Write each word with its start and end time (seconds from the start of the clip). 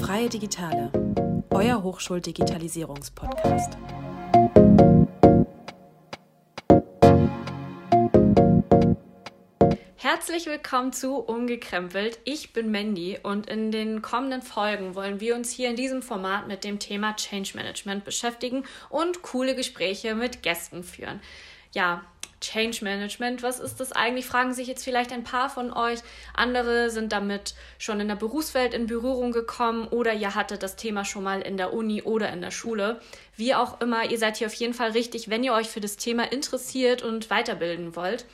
Freie 0.00 0.30
Digitale, 0.30 0.90
euer 1.50 1.82
Hochschuldigitalisierungspodcast. 1.82 3.76
Herzlich 9.96 10.46
willkommen 10.46 10.94
zu 10.94 11.16
Umgekrempelt. 11.16 12.20
Ich 12.24 12.54
bin 12.54 12.70
Mandy 12.70 13.18
und 13.22 13.50
in 13.50 13.70
den 13.70 14.00
kommenden 14.00 14.40
Folgen 14.40 14.94
wollen 14.94 15.20
wir 15.20 15.34
uns 15.34 15.50
hier 15.50 15.68
in 15.68 15.76
diesem 15.76 16.00
Format 16.00 16.48
mit 16.48 16.64
dem 16.64 16.78
Thema 16.78 17.16
Change 17.16 17.52
Management 17.54 18.06
beschäftigen 18.06 18.64
und 18.88 19.20
coole 19.20 19.54
Gespräche 19.54 20.14
mit 20.14 20.42
Gästen 20.42 20.82
führen. 20.84 21.20
Ja, 21.74 22.02
Change 22.40 22.84
Management, 22.84 23.42
was 23.42 23.60
ist 23.60 23.80
das 23.80 23.92
eigentlich? 23.92 24.26
Fragen 24.26 24.54
sich 24.54 24.68
jetzt 24.68 24.84
vielleicht 24.84 25.12
ein 25.12 25.24
paar 25.24 25.50
von 25.50 25.72
euch. 25.72 26.00
Andere 26.34 26.90
sind 26.90 27.12
damit 27.12 27.54
schon 27.78 28.00
in 28.00 28.08
der 28.08 28.16
Berufswelt 28.16 28.74
in 28.74 28.86
Berührung 28.86 29.32
gekommen 29.32 29.88
oder 29.88 30.12
ihr 30.14 30.34
hattet 30.34 30.62
das 30.62 30.76
Thema 30.76 31.04
schon 31.04 31.24
mal 31.24 31.40
in 31.40 31.56
der 31.56 31.72
Uni 31.72 32.02
oder 32.02 32.32
in 32.32 32.40
der 32.40 32.50
Schule. 32.50 33.00
Wie 33.36 33.54
auch 33.54 33.80
immer, 33.80 34.10
ihr 34.10 34.18
seid 34.18 34.36
hier 34.36 34.46
auf 34.46 34.54
jeden 34.54 34.74
Fall 34.74 34.92
richtig, 34.92 35.28
wenn 35.28 35.44
ihr 35.44 35.52
euch 35.52 35.68
für 35.68 35.80
das 35.80 35.96
Thema 35.96 36.30
interessiert 36.30 37.02
und 37.02 37.30
weiterbilden 37.30 37.96
wollt. 37.96 38.24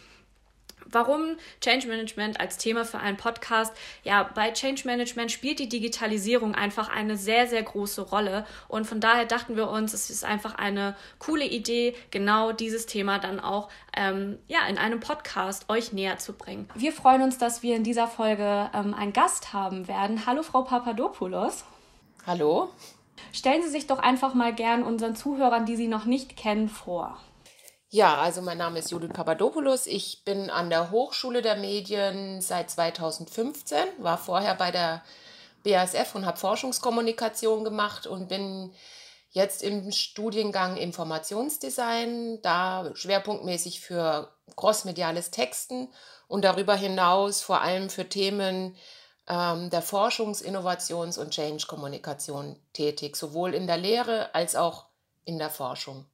Warum 0.95 1.37
Change 1.61 1.89
Management 1.89 2.39
als 2.41 2.57
Thema 2.57 2.85
für 2.85 2.99
einen 2.99 3.17
Podcast? 3.17 3.75
Ja, 4.05 4.23
bei 4.23 4.53
Change 4.53 4.83
Management 4.85 5.33
spielt 5.33 5.59
die 5.59 5.69
Digitalisierung 5.69 6.55
einfach 6.55 6.89
eine 6.89 7.17
sehr, 7.17 7.49
sehr 7.49 7.65
große 7.65 8.03
Rolle. 8.03 8.47
Und 8.69 8.87
von 8.87 9.01
daher 9.01 9.25
dachten 9.25 9.57
wir 9.57 9.69
uns, 9.69 9.93
es 9.93 10.09
ist 10.09 10.25
einfach 10.25 10.55
eine 10.55 10.95
coole 11.19 11.45
Idee, 11.45 11.97
genau 12.13 12.53
dieses 12.53 12.87
Thema 12.87 13.19
dann 13.19 13.41
auch 13.41 13.69
ähm, 13.97 14.39
ja, 14.47 14.67
in 14.69 14.79
einem 14.79 15.01
Podcast 15.01 15.69
euch 15.69 15.93
näher 15.93 16.19
zu 16.19 16.33
bringen. 16.33 16.69
Wir 16.77 16.93
freuen 16.93 17.23
uns, 17.23 17.39
dass 17.39 17.65
wir 17.65 17.75
in 17.75 17.83
dieser 17.83 18.07
Folge 18.07 18.71
ähm, 18.73 18.95
einen 18.95 19.13
Gast 19.13 19.53
haben 19.53 19.89
werden. 19.89 20.27
Hallo, 20.27 20.43
Frau 20.43 20.63
Papadopoulos. 20.63 21.65
Hallo. 22.25 22.71
Stellen 23.33 23.63
Sie 23.63 23.69
sich 23.69 23.89
doch 23.89 23.99
einfach 23.99 24.35
mal 24.35 24.55
gern 24.55 24.85
unseren 24.85 25.17
Zuhörern, 25.17 25.67
die 25.67 25.75
Sie 25.77 25.89
noch 25.89 26.05
nicht 26.05 26.37
kennen, 26.37 26.69
vor. 26.69 27.19
Ja, 27.95 28.17
also 28.17 28.43
mein 28.43 28.59
Name 28.59 28.81
ist 28.81 28.91
Judith 28.91 29.13
Papadopoulos. 29.13 29.87
Ich 29.87 30.25
bin 30.25 30.51
an 30.51 30.69
der 30.69 30.91
Hochschule 30.91 31.43
der 31.43 31.55
Medien 31.55 32.41
seit 32.41 32.69
2015, 32.69 33.79
war 33.99 34.19
vorher 34.19 34.57
bei 34.57 34.73
der 34.73 35.05
BASF 35.63 36.17
und 36.17 36.27
habe 36.27 36.37
Forschungskommunikation 36.37 37.63
gemacht 37.63 38.09
und 38.09 38.27
bin 38.27 38.75
jetzt 39.31 39.63
im 39.63 39.93
Studiengang 39.93 40.77
Informationsdesign, 40.77 42.43
da 42.43 42.91
schwerpunktmäßig 42.97 43.81
für 43.81 44.29
crossmediales 44.57 45.31
Texten 45.31 45.87
und 46.27 46.45
darüber 46.45 46.75
hinaus 46.75 47.43
vor 47.43 47.61
allem 47.61 47.91
für 47.91 48.09
Themen 48.09 48.77
ähm, 49.29 49.71
der 49.71 49.85
Forschungs-, 49.85 50.43
Innovations- 50.43 51.17
und 51.17 51.31
Change-Kommunikation 51.31 52.57
tätig, 52.73 53.15
sowohl 53.15 53.55
in 53.55 53.69
der 53.69 53.77
Lehre 53.77 54.35
als 54.35 54.57
auch 54.57 54.87
in 55.25 55.39
der 55.39 55.51
Forschung 55.51 56.07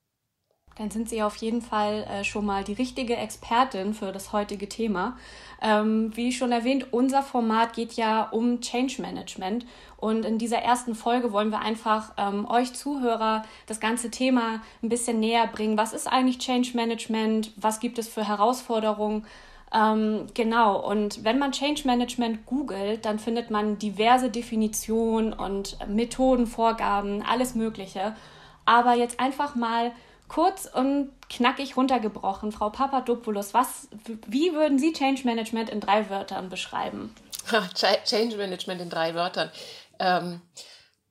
dann 0.81 0.91
sind 0.91 1.11
Sie 1.11 1.23
auf 1.23 1.37
jeden 1.37 1.61
Fall 1.61 2.05
äh, 2.05 2.25
schon 2.25 2.47
mal 2.47 2.65
die 2.65 2.73
richtige 2.73 3.15
Expertin 3.15 3.93
für 3.93 4.13
das 4.13 4.33
heutige 4.33 4.67
Thema. 4.67 5.19
Ähm, 5.61 6.11
wie 6.17 6.33
schon 6.33 6.53
erwähnt, 6.53 6.87
unser 6.91 7.23
Format 7.23 7.75
geht 7.75 7.93
ja 7.93 8.23
um 8.31 8.63
Change 8.63 9.03
Management. 9.03 9.67
Und 9.99 10.25
in 10.25 10.39
dieser 10.39 10.57
ersten 10.57 10.95
Folge 10.95 11.33
wollen 11.33 11.51
wir 11.51 11.61
einfach 11.61 12.15
ähm, 12.17 12.49
euch 12.49 12.73
Zuhörer 12.73 13.45
das 13.67 13.79
ganze 13.79 14.11
Thema 14.11 14.63
ein 14.83 14.89
bisschen 14.89 15.21
näher 15.21 15.47
bringen. 15.49 15.77
Was 15.77 15.93
ist 15.93 16.07
eigentlich 16.07 16.39
Change 16.39 16.71
Management? 16.75 17.53
Was 17.57 17.81
gibt 17.81 17.99
es 17.99 18.09
für 18.09 18.27
Herausforderungen? 18.27 19.27
Ähm, 19.75 20.29
genau, 20.33 20.81
und 20.81 21.25
wenn 21.25 21.39
man 21.39 21.53
Change 21.53 21.83
Management 21.85 22.47
googelt, 22.47 23.05
dann 23.05 23.19
findet 23.19 23.51
man 23.51 23.79
diverse 23.79 24.31
Definitionen 24.31 25.35
und 25.35 25.77
Methoden, 25.89 26.47
Vorgaben, 26.47 27.23
alles 27.23 27.55
Mögliche. 27.55 28.17
Aber 28.65 28.95
jetzt 28.95 29.21
einfach 29.21 29.55
mal 29.55 29.93
kurz 30.31 30.65
und 30.65 31.11
knackig 31.29 31.77
runtergebrochen, 31.77 32.53
Frau 32.53 32.71
Papadopoulos, 32.71 33.53
was, 33.53 33.89
wie 34.29 34.53
würden 34.53 34.79
Sie 34.79 34.93
Change 34.93 35.23
Management 35.25 35.71
in 35.71 35.81
drei 35.81 36.09
Wörtern 36.09 36.49
beschreiben? 36.49 37.13
Change 37.75 38.37
Management 38.37 38.81
in 38.81 38.91
drei 38.91 39.15
Wörtern. 39.15 39.51
Ähm, 39.99 40.41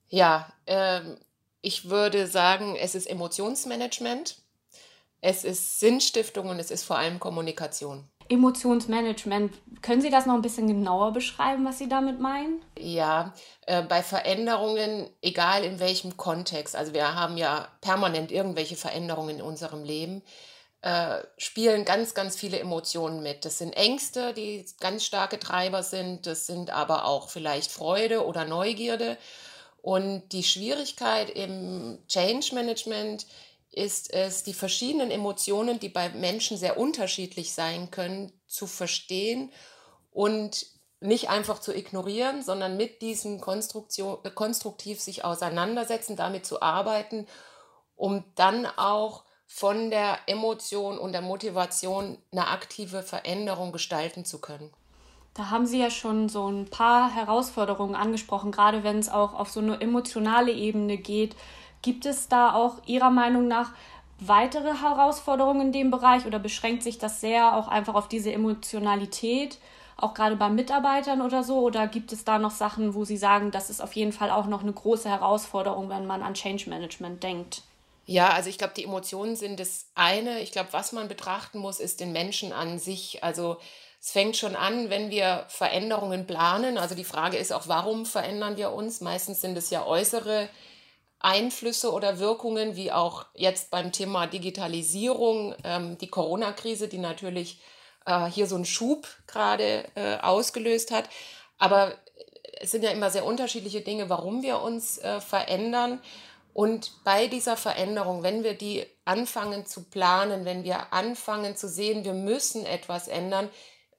ja, 0.08 0.50
ähm, 0.68 1.18
ich 1.62 1.90
würde 1.90 2.28
sagen, 2.28 2.78
es 2.78 2.96
ist 2.96 3.08
Emotionsmanagement, 3.08 4.38
es 5.20 5.44
ist 5.44 5.82
Sinnstiftung 5.82 6.48
und 6.48 6.58
es 6.58 6.72
ist 6.72 6.86
vor 6.86 6.98
allem 6.98 7.20
Kommunikation. 7.20 8.06
Emotionsmanagement. 8.30 9.54
Können 9.82 10.02
Sie 10.02 10.10
das 10.10 10.26
noch 10.26 10.36
ein 10.36 10.42
bisschen 10.42 10.68
genauer 10.68 11.14
beschreiben, 11.14 11.66
was 11.66 11.80
Sie 11.80 11.90
damit 11.90 12.20
meinen? 12.20 12.62
Ja, 12.78 13.34
äh, 13.66 13.82
bei 13.82 14.04
Veränderungen, 14.04 15.10
egal 15.22 15.64
in 15.64 15.80
welchem 15.80 16.16
Kontext, 16.16 16.76
also 16.76 16.94
wir 16.94 17.16
haben 17.16 17.38
ja 17.38 17.68
permanent 17.82 18.32
irgendwelche 18.32 18.76
Veränderungen 18.76 19.38
in 19.38 19.42
unserem 19.42 19.84
Leben, 19.84 20.22
äh, 20.82 21.20
spielen 21.38 21.84
ganz, 21.84 22.14
ganz 22.14 22.38
viele 22.38 22.60
Emotionen 22.60 23.22
mit. 23.22 23.44
Das 23.44 23.58
sind 23.58 23.74
Ängste, 23.74 24.34
die 24.34 24.66
ganz 24.80 25.04
starke 25.04 25.38
Treiber 25.38 25.84
sind. 25.84 26.26
Das 26.26 26.48
sind 26.48 26.70
aber 26.70 27.06
auch 27.06 27.30
vielleicht 27.30 27.72
Freude 27.72 28.26
oder 28.26 28.46
Neugierde. 28.46 29.18
Und 29.82 30.30
die 30.32 30.44
Schwierigkeit 30.44 31.30
im 31.30 32.00
Change 32.08 32.54
Management 32.54 33.26
ist 33.72 34.14
es, 34.14 34.44
die 34.44 34.54
verschiedenen 34.54 35.12
Emotionen, 35.12 35.80
die 35.80 35.90
bei 35.90 36.10
Menschen 36.10 36.58
sehr 36.58 36.78
unterschiedlich 36.78 37.54
sein 37.54 37.92
können, 37.92 38.32
zu 38.48 38.68
verstehen 38.68 39.52
und 40.12 40.66
nicht 41.02 41.30
einfach 41.30 41.60
zu 41.60 41.74
ignorieren, 41.74 42.42
sondern 42.42 42.78
mit 42.78 43.02
diesen 43.02 43.40
Konstruktion, 43.40 44.18
konstruktiv 44.36 45.00
sich 45.00 45.24
auseinandersetzen, 45.24 46.16
damit 46.16 46.46
zu 46.46 46.62
arbeiten, 46.62 47.28
um 47.96 48.24
dann 48.36 48.66
auch 48.66 49.24
von 49.48 49.90
der 49.90 50.20
Emotion 50.28 50.98
und 51.00 51.12
der 51.12 51.22
Motivation 51.22 52.18
eine 52.32 52.48
aktive 52.50 53.02
Veränderung 53.02 53.72
gestalten 53.72 54.26
zu 54.26 54.40
können. 54.40 54.72
Da 55.34 55.50
haben 55.50 55.66
Sie 55.66 55.80
ja 55.80 55.90
schon 55.90 56.28
so 56.28 56.48
ein 56.50 56.70
paar 56.70 57.14
Herausforderungen 57.14 57.96
angesprochen, 57.96 58.52
gerade 58.52 58.84
wenn 58.84 59.00
es 59.00 59.10
auch 59.10 59.34
auf 59.34 59.50
so 59.50 59.60
eine 59.60 59.80
emotionale 59.80 60.52
Ebene 60.52 60.98
geht. 60.98 61.36
Gibt 61.82 62.06
es 62.06 62.28
da 62.28 62.54
auch 62.54 62.76
Ihrer 62.86 63.10
Meinung 63.10 63.48
nach 63.48 63.72
weitere 64.20 64.74
Herausforderungen 64.78 65.68
in 65.68 65.72
dem 65.72 65.92
Bereich 65.92 66.26
oder 66.26 66.40
beschränkt 66.40 66.84
sich 66.84 66.98
das 66.98 67.22
sehr 67.22 67.56
auch 67.56 67.68
einfach 67.68 67.96
auf 67.96 68.08
diese 68.08 68.32
Emotionalität, 68.32 69.58
auch 69.96 70.14
gerade 70.14 70.36
bei 70.36 70.50
Mitarbeitern 70.50 71.22
oder 71.22 71.44
so? 71.44 71.60
Oder 71.60 71.88
gibt 71.88 72.12
es 72.12 72.26
da 72.26 72.40
noch 72.40 72.52
Sachen, 72.52 72.94
wo 72.94 73.06
Sie 73.06 73.18
sagen, 73.18 73.52
das 73.52 73.70
ist 73.70 73.82
auf 73.82 73.94
jeden 73.94 74.12
Fall 74.12 74.30
auch 74.30 74.46
noch 74.46 74.62
eine 74.62 74.74
große 74.74 75.10
Herausforderung, 75.10 75.90
wenn 75.90 76.06
man 76.06 76.22
an 76.22 76.34
Change 76.34 76.70
Management 76.70 77.24
denkt? 77.24 77.62
Ja, 78.06 78.30
also 78.32 78.50
ich 78.50 78.58
glaube, 78.58 78.74
die 78.76 78.86
Emotionen 78.86 79.36
sind 79.36 79.60
das 79.60 79.86
eine. 79.94 80.40
Ich 80.40 80.52
glaube, 80.52 80.70
was 80.72 80.94
man 80.94 81.08
betrachten 81.08 81.60
muss, 81.60 81.80
ist 81.80 82.00
den 82.00 82.12
Menschen 82.12 82.52
an 82.52 82.80
sich. 82.80 83.24
Also 83.24 83.58
es 84.02 84.12
fängt 84.12 84.36
schon 84.36 84.56
an, 84.56 84.90
wenn 84.90 85.12
wir 85.12 85.46
Veränderungen 85.48 86.26
planen. 86.26 86.78
Also 86.78 86.96
die 86.96 87.04
Frage 87.04 87.38
ist 87.38 87.54
auch, 87.54 87.68
warum 87.68 88.06
verändern 88.06 88.58
wir 88.58 88.72
uns? 88.72 89.02
Meistens 89.02 89.42
sind 89.42 89.58
es 89.58 89.70
ja 89.70 89.86
äußere 89.86 90.50
Einflüsse 91.20 91.92
oder 91.92 92.20
Wirkungen, 92.20 92.76
wie 92.76 92.92
auch 92.92 93.26
jetzt 93.34 93.72
beim 93.72 93.92
Thema 93.92 94.28
Digitalisierung, 94.28 95.54
ähm, 95.64 95.98
die 95.98 96.08
Corona-Krise, 96.08 96.88
die 96.88 96.98
natürlich 96.98 97.60
äh, 98.06 98.26
hier 98.26 98.48
so 98.48 98.56
einen 98.56 98.66
Schub 98.66 99.08
gerade 99.28 99.86
äh, 99.96 100.18
ausgelöst 100.18 100.92
hat. 100.92 101.10
Aber 101.58 101.94
es 102.60 102.72
sind 102.72 102.84
ja 102.84 102.92
immer 102.92 103.10
sehr 103.10 103.26
unterschiedliche 103.26 103.82
Dinge, 103.82 104.10
warum 104.10 104.42
wir 104.42 104.62
uns 104.62 104.98
äh, 104.98 105.20
verändern. 105.20 106.00
Und 106.54 107.04
bei 107.04 107.28
dieser 107.28 107.58
Veränderung, 107.58 108.24
wenn 108.24 108.44
wir 108.44 108.54
die 108.54 108.86
anfangen 109.06 109.66
zu 109.66 109.84
planen, 109.84 110.46
wenn 110.46 110.64
wir 110.64 110.94
anfangen 110.94 111.56
zu 111.56 111.68
sehen, 111.70 112.04
wir 112.04 112.14
müssen 112.14 112.66
etwas 112.66 113.08
ändern, 113.08 113.50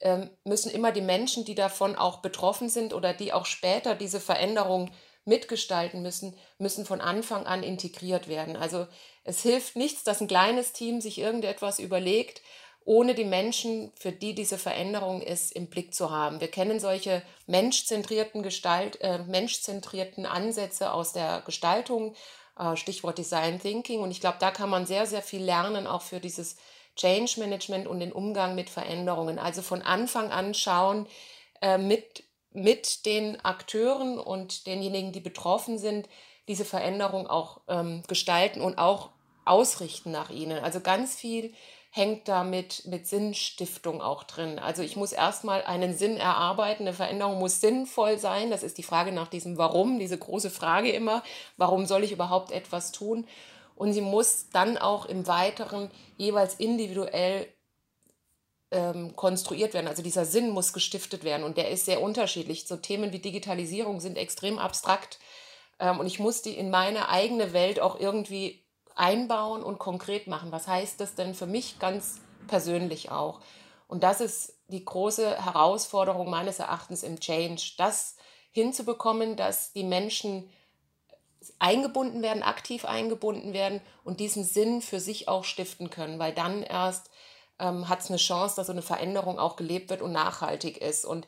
ähm, 0.00 0.30
müssen 0.44 0.70
immer 0.70 0.92
die 0.92 1.00
Menschen, 1.00 1.44
die 1.44 1.54
davon 1.54 1.96
auch 1.96 2.18
betroffen 2.18 2.68
sind 2.68 2.94
oder 2.94 3.12
die 3.12 3.32
auch 3.32 3.46
später 3.46 3.94
diese 3.94 4.20
Veränderung 4.20 4.90
mitgestalten 5.24 6.02
müssen, 6.02 6.36
müssen 6.58 6.84
von 6.84 7.00
Anfang 7.00 7.46
an 7.46 7.62
integriert 7.62 8.28
werden. 8.28 8.56
Also 8.56 8.86
es 9.24 9.42
hilft 9.42 9.76
nichts, 9.76 10.04
dass 10.04 10.20
ein 10.20 10.28
kleines 10.28 10.72
Team 10.72 11.00
sich 11.00 11.18
irgendetwas 11.18 11.78
überlegt, 11.78 12.42
ohne 12.84 13.14
die 13.14 13.24
Menschen, 13.24 13.92
für 13.94 14.10
die 14.10 14.34
diese 14.34 14.58
Veränderung 14.58 15.20
ist, 15.20 15.52
im 15.52 15.68
Blick 15.68 15.94
zu 15.94 16.10
haben. 16.10 16.40
Wir 16.40 16.48
kennen 16.48 16.80
solche 16.80 17.22
menschzentrierten 17.46 18.42
Gestalt, 18.42 19.00
äh, 19.02 19.18
menschzentrierten 19.18 20.24
Ansätze 20.26 20.92
aus 20.92 21.12
der 21.12 21.42
Gestaltung, 21.44 22.14
äh, 22.58 22.76
Stichwort 22.76 23.18
Design 23.18 23.60
Thinking. 23.60 24.00
Und 24.00 24.10
ich 24.10 24.20
glaube, 24.20 24.38
da 24.40 24.50
kann 24.50 24.70
man 24.70 24.86
sehr, 24.86 25.06
sehr 25.06 25.22
viel 25.22 25.42
lernen, 25.42 25.86
auch 25.86 26.02
für 26.02 26.20
dieses 26.20 26.56
Change 26.96 27.38
Management 27.38 27.86
und 27.86 28.00
den 28.00 28.12
Umgang 28.12 28.54
mit 28.54 28.70
Veränderungen. 28.70 29.38
Also 29.38 29.62
von 29.62 29.82
Anfang 29.82 30.30
an 30.30 30.54
schauen, 30.54 31.06
äh, 31.60 31.78
mit 31.78 32.24
mit 32.52 33.06
den 33.06 33.42
Akteuren 33.44 34.18
und 34.18 34.66
denjenigen, 34.66 35.12
die 35.12 35.20
betroffen 35.20 35.78
sind, 35.78 36.08
diese 36.48 36.64
Veränderung 36.64 37.26
auch 37.26 37.60
ähm, 37.68 38.02
gestalten 38.08 38.60
und 38.60 38.78
auch 38.78 39.10
ausrichten 39.44 40.10
nach 40.10 40.30
ihnen. 40.30 40.62
Also 40.62 40.80
ganz 40.80 41.14
viel 41.14 41.54
hängt 41.90 42.28
da 42.28 42.44
mit, 42.44 42.86
mit 42.86 43.06
Sinnstiftung 43.06 44.00
auch 44.00 44.22
drin. 44.22 44.58
Also 44.58 44.82
ich 44.82 44.96
muss 44.96 45.12
erstmal 45.12 45.62
einen 45.64 45.96
Sinn 45.96 46.16
erarbeiten, 46.16 46.84
eine 46.84 46.94
Veränderung 46.94 47.38
muss 47.38 47.60
sinnvoll 47.60 48.18
sein. 48.18 48.50
Das 48.50 48.62
ist 48.62 48.78
die 48.78 48.84
Frage 48.84 49.10
nach 49.10 49.28
diesem 49.28 49.58
Warum, 49.58 49.98
diese 49.98 50.16
große 50.16 50.50
Frage 50.50 50.90
immer, 50.90 51.22
warum 51.56 51.86
soll 51.86 52.04
ich 52.04 52.12
überhaupt 52.12 52.52
etwas 52.52 52.92
tun? 52.92 53.26
Und 53.74 53.92
sie 53.92 54.02
muss 54.02 54.50
dann 54.52 54.78
auch 54.78 55.06
im 55.06 55.26
Weiteren 55.26 55.90
jeweils 56.16 56.54
individuell 56.54 57.48
ähm, 58.70 59.16
konstruiert 59.16 59.74
werden. 59.74 59.88
Also 59.88 60.02
dieser 60.02 60.24
Sinn 60.24 60.50
muss 60.50 60.72
gestiftet 60.72 61.24
werden 61.24 61.44
und 61.44 61.56
der 61.56 61.70
ist 61.70 61.86
sehr 61.86 62.02
unterschiedlich. 62.02 62.66
So 62.66 62.76
Themen 62.76 63.12
wie 63.12 63.18
Digitalisierung 63.18 64.00
sind 64.00 64.16
extrem 64.16 64.58
abstrakt 64.58 65.18
ähm, 65.78 66.00
und 66.00 66.06
ich 66.06 66.18
muss 66.18 66.42
die 66.42 66.56
in 66.56 66.70
meine 66.70 67.08
eigene 67.08 67.52
Welt 67.52 67.80
auch 67.80 67.98
irgendwie 67.98 68.62
einbauen 68.94 69.62
und 69.62 69.78
konkret 69.78 70.26
machen. 70.26 70.52
Was 70.52 70.68
heißt 70.68 71.00
das 71.00 71.14
denn 71.14 71.34
für 71.34 71.46
mich 71.46 71.78
ganz 71.78 72.20
persönlich 72.46 73.10
auch? 73.10 73.40
Und 73.88 74.04
das 74.04 74.20
ist 74.20 74.54
die 74.68 74.84
große 74.84 75.44
Herausforderung 75.44 76.30
meines 76.30 76.60
Erachtens 76.60 77.02
im 77.02 77.18
Change, 77.18 77.72
das 77.76 78.16
hinzubekommen, 78.52 79.36
dass 79.36 79.72
die 79.72 79.82
Menschen 79.82 80.48
eingebunden 81.58 82.22
werden, 82.22 82.42
aktiv 82.42 82.84
eingebunden 82.84 83.52
werden 83.52 83.80
und 84.04 84.20
diesen 84.20 84.44
Sinn 84.44 84.82
für 84.82 85.00
sich 85.00 85.28
auch 85.28 85.44
stiften 85.44 85.90
können, 85.90 86.18
weil 86.18 86.32
dann 86.32 86.62
erst 86.62 87.10
ähm, 87.60 87.88
hat 87.88 88.00
es 88.00 88.08
eine 88.08 88.18
Chance, 88.18 88.56
dass 88.56 88.66
so 88.66 88.72
eine 88.72 88.82
Veränderung 88.82 89.38
auch 89.38 89.56
gelebt 89.56 89.90
wird 89.90 90.02
und 90.02 90.12
nachhaltig 90.12 90.78
ist. 90.78 91.04
Und 91.04 91.26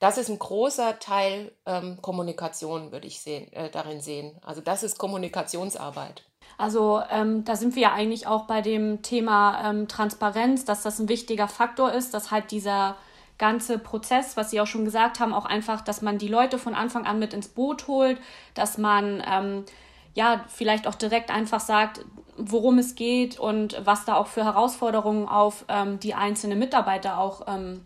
das 0.00 0.18
ist 0.18 0.28
ein 0.28 0.38
großer 0.38 0.98
Teil 0.98 1.52
ähm, 1.66 1.98
Kommunikation, 2.02 2.92
würde 2.92 3.06
ich 3.06 3.20
sehen, 3.20 3.52
äh, 3.52 3.70
darin 3.70 4.00
sehen. 4.00 4.38
Also 4.44 4.60
das 4.60 4.82
ist 4.82 4.98
Kommunikationsarbeit. 4.98 6.24
Also 6.58 7.00
ähm, 7.10 7.44
da 7.44 7.56
sind 7.56 7.74
wir 7.74 7.82
ja 7.82 7.92
eigentlich 7.92 8.26
auch 8.26 8.46
bei 8.46 8.60
dem 8.60 9.02
Thema 9.02 9.70
ähm, 9.70 9.88
Transparenz, 9.88 10.64
dass 10.64 10.82
das 10.82 10.98
ein 10.98 11.08
wichtiger 11.08 11.48
Faktor 11.48 11.92
ist, 11.92 12.14
dass 12.14 12.30
halt 12.30 12.50
dieser 12.50 12.96
ganze 13.38 13.78
Prozess, 13.78 14.36
was 14.36 14.50
Sie 14.50 14.60
auch 14.60 14.66
schon 14.66 14.84
gesagt 14.84 15.18
haben, 15.18 15.34
auch 15.34 15.46
einfach, 15.46 15.80
dass 15.80 16.02
man 16.02 16.18
die 16.18 16.28
Leute 16.28 16.58
von 16.58 16.74
Anfang 16.74 17.06
an 17.06 17.18
mit 17.18 17.34
ins 17.34 17.48
Boot 17.48 17.88
holt, 17.88 18.18
dass 18.54 18.78
man 18.78 19.22
ähm, 19.26 19.64
ja 20.14 20.44
vielleicht 20.48 20.86
auch 20.86 20.94
direkt 20.94 21.30
einfach 21.30 21.60
sagt, 21.60 22.04
worum 22.36 22.78
es 22.78 22.94
geht 22.94 23.38
und 23.38 23.80
was 23.84 24.04
da 24.04 24.16
auch 24.16 24.26
für 24.26 24.44
Herausforderungen 24.44 25.28
auf 25.28 25.64
ähm, 25.68 26.00
die 26.00 26.14
einzelnen 26.14 26.58
Mitarbeiter 26.58 27.18
auch 27.18 27.42
ähm, 27.46 27.82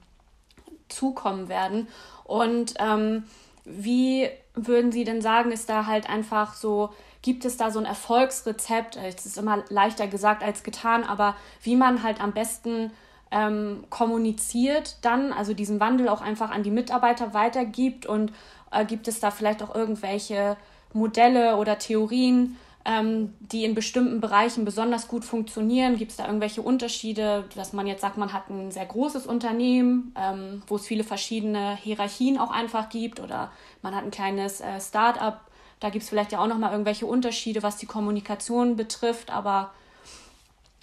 zukommen 0.89 1.49
werden. 1.49 1.89
Und 2.25 2.75
ähm, 2.79 3.25
wie 3.65 4.29
würden 4.55 4.93
Sie 4.93 5.05
denn 5.05 5.21
sagen, 5.21 5.53
ist 5.53 5.69
da 5.69 5.87
halt 5.87 6.09
einfach 6.09 6.55
so, 6.55 6.91
gibt 7.23 7.45
es 7.45 7.57
da 7.57 7.71
so 7.71 7.79
ein 7.79 7.85
Erfolgsrezept? 7.85 8.97
Es 8.97 9.27
ist 9.27 9.39
immer 9.39 9.65
leichter 9.69 10.07
gesagt 10.07 10.43
als 10.43 10.63
getan, 10.63 11.05
aber 11.05 11.37
wie 11.63 11.77
man 11.77 12.03
halt 12.03 12.21
am 12.21 12.33
besten 12.33 12.91
ähm, 13.31 13.85
kommuniziert 13.91 14.97
dann, 15.03 15.33
also 15.33 15.53
diesen 15.53 15.81
Wandel 15.81 16.09
auch 16.09 16.23
einfach 16.23 16.51
an 16.51 16.63
die 16.63 16.71
Mitarbeiter 16.71 17.35
weitergibt 17.35 18.07
und 18.07 18.33
äh, 18.71 18.85
gibt 18.85 19.07
es 19.09 19.21
da 19.21 19.31
vielleicht 19.31 19.63
auch 19.63 19.75
irgendwelche 19.75 20.57
Modelle 20.95 21.57
oder 21.57 21.79
Theorien, 21.79 22.57
ähm, 22.89 23.35
die 23.41 23.65
in 23.65 23.75
bestimmten 23.75 24.21
Bereichen 24.21 24.65
besonders 24.65 25.09
gut 25.09 25.25
funktionieren? 25.25 25.97
Gibt 25.99 26.13
es 26.13 26.17
da 26.17 26.27
irgendwelche 26.27 26.63
Unterschiede, 26.63 27.45
dass 27.55 27.75
man 27.75 27.87
jetzt 27.87 28.01
sagt, 28.01 28.17
man 28.17 28.33
hat 28.33 28.49
ein 28.49 28.71
sehr 28.71 28.87
großes 28.87 29.27
Unternehmen, 29.27 30.15
ähm, 30.19 30.63
wo 30.67 30.77
es 30.77 30.87
viele 30.87 31.05
verschiedene 31.05 31.77
Hierarchien 31.77 32.39
auch 32.39 32.51
einfach 32.51 32.89
gibt 32.89 33.21
oder 33.21 33.53
man 33.83 33.95
hat 33.95 34.05
ein 34.05 34.11
kleines 34.11 34.63
äh, 34.63 34.81
Start-up, 34.81 35.43
da 35.81 35.91
gibt 35.91 36.03
es 36.03 36.09
vielleicht 36.09 36.33
ja 36.33 36.41
auch 36.41 36.47
nochmal 36.47 36.73
irgendwelche 36.73 37.05
Unterschiede, 37.05 37.63
was 37.63 37.77
die 37.77 37.87
Kommunikation 37.87 38.77
betrifft, 38.77 39.31
aber 39.31 39.71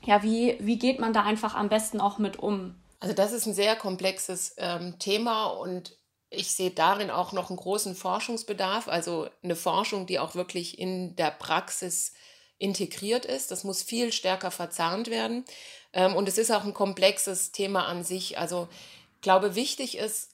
ja, 0.05 0.21
wie, 0.21 0.57
wie 0.59 0.77
geht 0.77 0.99
man 0.99 1.11
da 1.11 1.23
einfach 1.23 1.55
am 1.55 1.69
besten 1.69 1.99
auch 1.99 2.19
mit 2.19 2.37
um? 2.37 2.75
Also 2.99 3.15
das 3.15 3.33
ist 3.33 3.47
ein 3.47 3.55
sehr 3.55 3.75
komplexes 3.75 4.53
ähm, 4.57 4.99
Thema 4.99 5.47
und 5.47 5.97
ich 6.29 6.51
sehe 6.51 6.71
darin 6.71 7.11
auch 7.11 7.31
noch 7.31 7.49
einen 7.49 7.57
großen 7.57 7.95
Forschungsbedarf, 7.95 8.87
also 8.87 9.29
eine 9.43 9.55
Forschung, 9.55 10.05
die 10.05 10.19
auch 10.19 10.35
wirklich 10.35 10.79
in 10.79 11.15
der 11.15 11.31
Praxis 11.31 12.13
integriert 12.57 13.25
ist. 13.25 13.51
Das 13.51 13.63
muss 13.63 13.83
viel 13.83 14.11
stärker 14.11 14.51
verzahnt 14.51 15.09
werden. 15.09 15.45
Ähm, 15.93 16.15
und 16.15 16.27
es 16.27 16.37
ist 16.37 16.51
auch 16.51 16.63
ein 16.63 16.73
komplexes 16.73 17.51
Thema 17.51 17.85
an 17.85 18.03
sich. 18.03 18.37
Also 18.37 18.67
ich 19.15 19.21
glaube, 19.21 19.55
wichtig 19.55 19.97
ist 19.97 20.31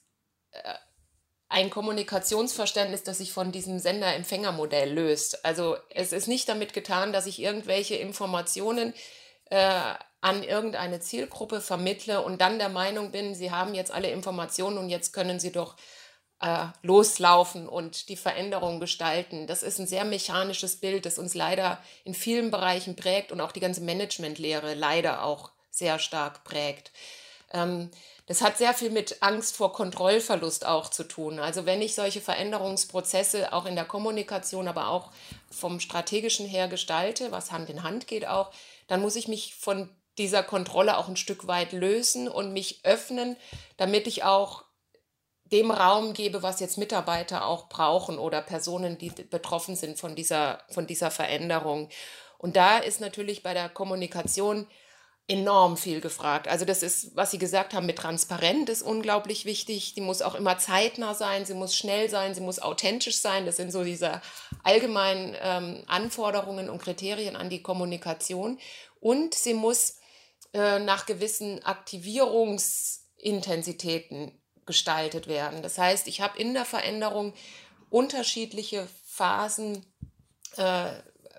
äh, 0.51 0.73
ein 1.49 1.69
Kommunikationsverständnis, 1.69 3.03
das 3.03 3.17
sich 3.17 3.33
von 3.33 3.51
diesem 3.51 3.79
Sender-Empfänger-Modell 3.79 4.93
löst. 4.93 5.43
Also 5.43 5.75
es 5.89 6.13
ist 6.13 6.27
nicht 6.27 6.47
damit 6.47 6.73
getan, 6.73 7.11
dass 7.11 7.25
ich 7.25 7.41
irgendwelche 7.41 7.95
Informationen 7.95 8.93
äh, 9.49 9.93
an 10.21 10.43
irgendeine 10.43 10.99
Zielgruppe 10.99 11.61
vermittle 11.61 12.21
und 12.21 12.41
dann 12.41 12.59
der 12.59 12.69
Meinung 12.69 13.11
bin, 13.11 13.35
sie 13.35 13.51
haben 13.51 13.73
jetzt 13.73 13.91
alle 13.91 14.11
Informationen 14.11 14.77
und 14.77 14.89
jetzt 14.89 15.13
können 15.13 15.39
sie 15.39 15.51
doch 15.51 15.75
äh, 16.41 16.65
loslaufen 16.83 17.67
und 17.67 18.09
die 18.09 18.15
Veränderung 18.15 18.79
gestalten. 18.79 19.47
Das 19.47 19.63
ist 19.63 19.79
ein 19.79 19.87
sehr 19.87 20.05
mechanisches 20.05 20.77
Bild, 20.77 21.05
das 21.05 21.17
uns 21.17 21.33
leider 21.33 21.79
in 22.03 22.13
vielen 22.13 22.51
Bereichen 22.51 22.95
prägt 22.95 23.31
und 23.31 23.41
auch 23.41 23.51
die 23.51 23.59
ganze 23.59 23.81
Managementlehre 23.81 24.75
leider 24.75 25.23
auch 25.23 25.51
sehr 25.71 25.99
stark 25.99 26.43
prägt. 26.43 26.91
Ähm, 27.53 27.89
das 28.27 28.41
hat 28.41 28.57
sehr 28.57 28.73
viel 28.73 28.91
mit 28.91 29.21
Angst 29.21 29.57
vor 29.57 29.73
Kontrollverlust 29.73 30.65
auch 30.65 30.89
zu 30.89 31.03
tun. 31.03 31.39
Also 31.39 31.65
wenn 31.65 31.81
ich 31.81 31.95
solche 31.95 32.21
Veränderungsprozesse 32.21 33.51
auch 33.53 33.65
in 33.65 33.75
der 33.75 33.85
Kommunikation, 33.85 34.67
aber 34.67 34.87
auch 34.87 35.11
vom 35.49 35.79
strategischen 35.79 36.45
her 36.45 36.67
gestalte, 36.67 37.31
was 37.31 37.51
Hand 37.51 37.69
in 37.69 37.83
Hand 37.83 38.07
geht 38.07 38.27
auch, 38.27 38.51
dann 38.87 39.01
muss 39.01 39.15
ich 39.15 39.27
mich 39.27 39.55
von 39.55 39.89
dieser 40.21 40.43
Kontrolle 40.43 40.97
auch 40.97 41.07
ein 41.07 41.17
Stück 41.17 41.47
weit 41.47 41.71
lösen 41.73 42.27
und 42.27 42.53
mich 42.53 42.81
öffnen, 42.83 43.35
damit 43.77 44.05
ich 44.05 44.23
auch 44.23 44.63
dem 45.45 45.71
Raum 45.71 46.13
gebe, 46.13 46.43
was 46.43 46.59
jetzt 46.59 46.77
Mitarbeiter 46.77 47.45
auch 47.45 47.67
brauchen 47.67 48.17
oder 48.17 48.41
Personen, 48.41 48.97
die 48.97 49.09
betroffen 49.09 49.75
sind 49.75 49.99
von 49.99 50.15
dieser, 50.15 50.61
von 50.69 50.87
dieser 50.87 51.11
Veränderung. 51.11 51.89
Und 52.37 52.55
da 52.55 52.77
ist 52.77 53.01
natürlich 53.01 53.43
bei 53.43 53.53
der 53.53 53.67
Kommunikation 53.67 54.67
enorm 55.27 55.77
viel 55.77 56.01
gefragt. 56.01 56.47
Also 56.47 56.65
das 56.65 56.83
ist, 56.83 57.15
was 57.15 57.31
Sie 57.31 57.37
gesagt 57.37 57.73
haben, 57.73 57.85
mit 57.85 57.97
Transparenz 57.97 58.69
ist 58.69 58.81
unglaublich 58.81 59.45
wichtig. 59.45 59.93
Die 59.93 60.01
muss 60.01 60.21
auch 60.21 60.35
immer 60.35 60.57
zeitnah 60.57 61.13
sein, 61.13 61.45
sie 61.45 61.53
muss 61.53 61.75
schnell 61.75 62.09
sein, 62.09 62.33
sie 62.33 62.41
muss 62.41 62.59
authentisch 62.59 63.17
sein. 63.17 63.45
Das 63.45 63.55
sind 63.55 63.71
so 63.71 63.83
diese 63.83 64.21
allgemeinen 64.63 65.35
ähm, 65.41 65.83
Anforderungen 65.87 66.69
und 66.69 66.81
Kriterien 66.81 67.35
an 67.35 67.49
die 67.49 67.61
Kommunikation. 67.61 68.59
Und 68.99 69.33
sie 69.33 69.53
muss 69.53 70.00
äh, 70.53 70.79
nach 70.79 71.05
gewissen 71.05 71.65
Aktivierungsintensitäten 71.65 74.31
gestaltet 74.65 75.27
werden. 75.27 75.61
Das 75.61 75.77
heißt, 75.77 76.07
ich 76.07 76.21
habe 76.21 76.39
in 76.39 76.53
der 76.53 76.63
Veränderung 76.65 77.33
unterschiedliche 77.89 78.87
Phasen, 79.05 79.85
äh, 80.57 80.91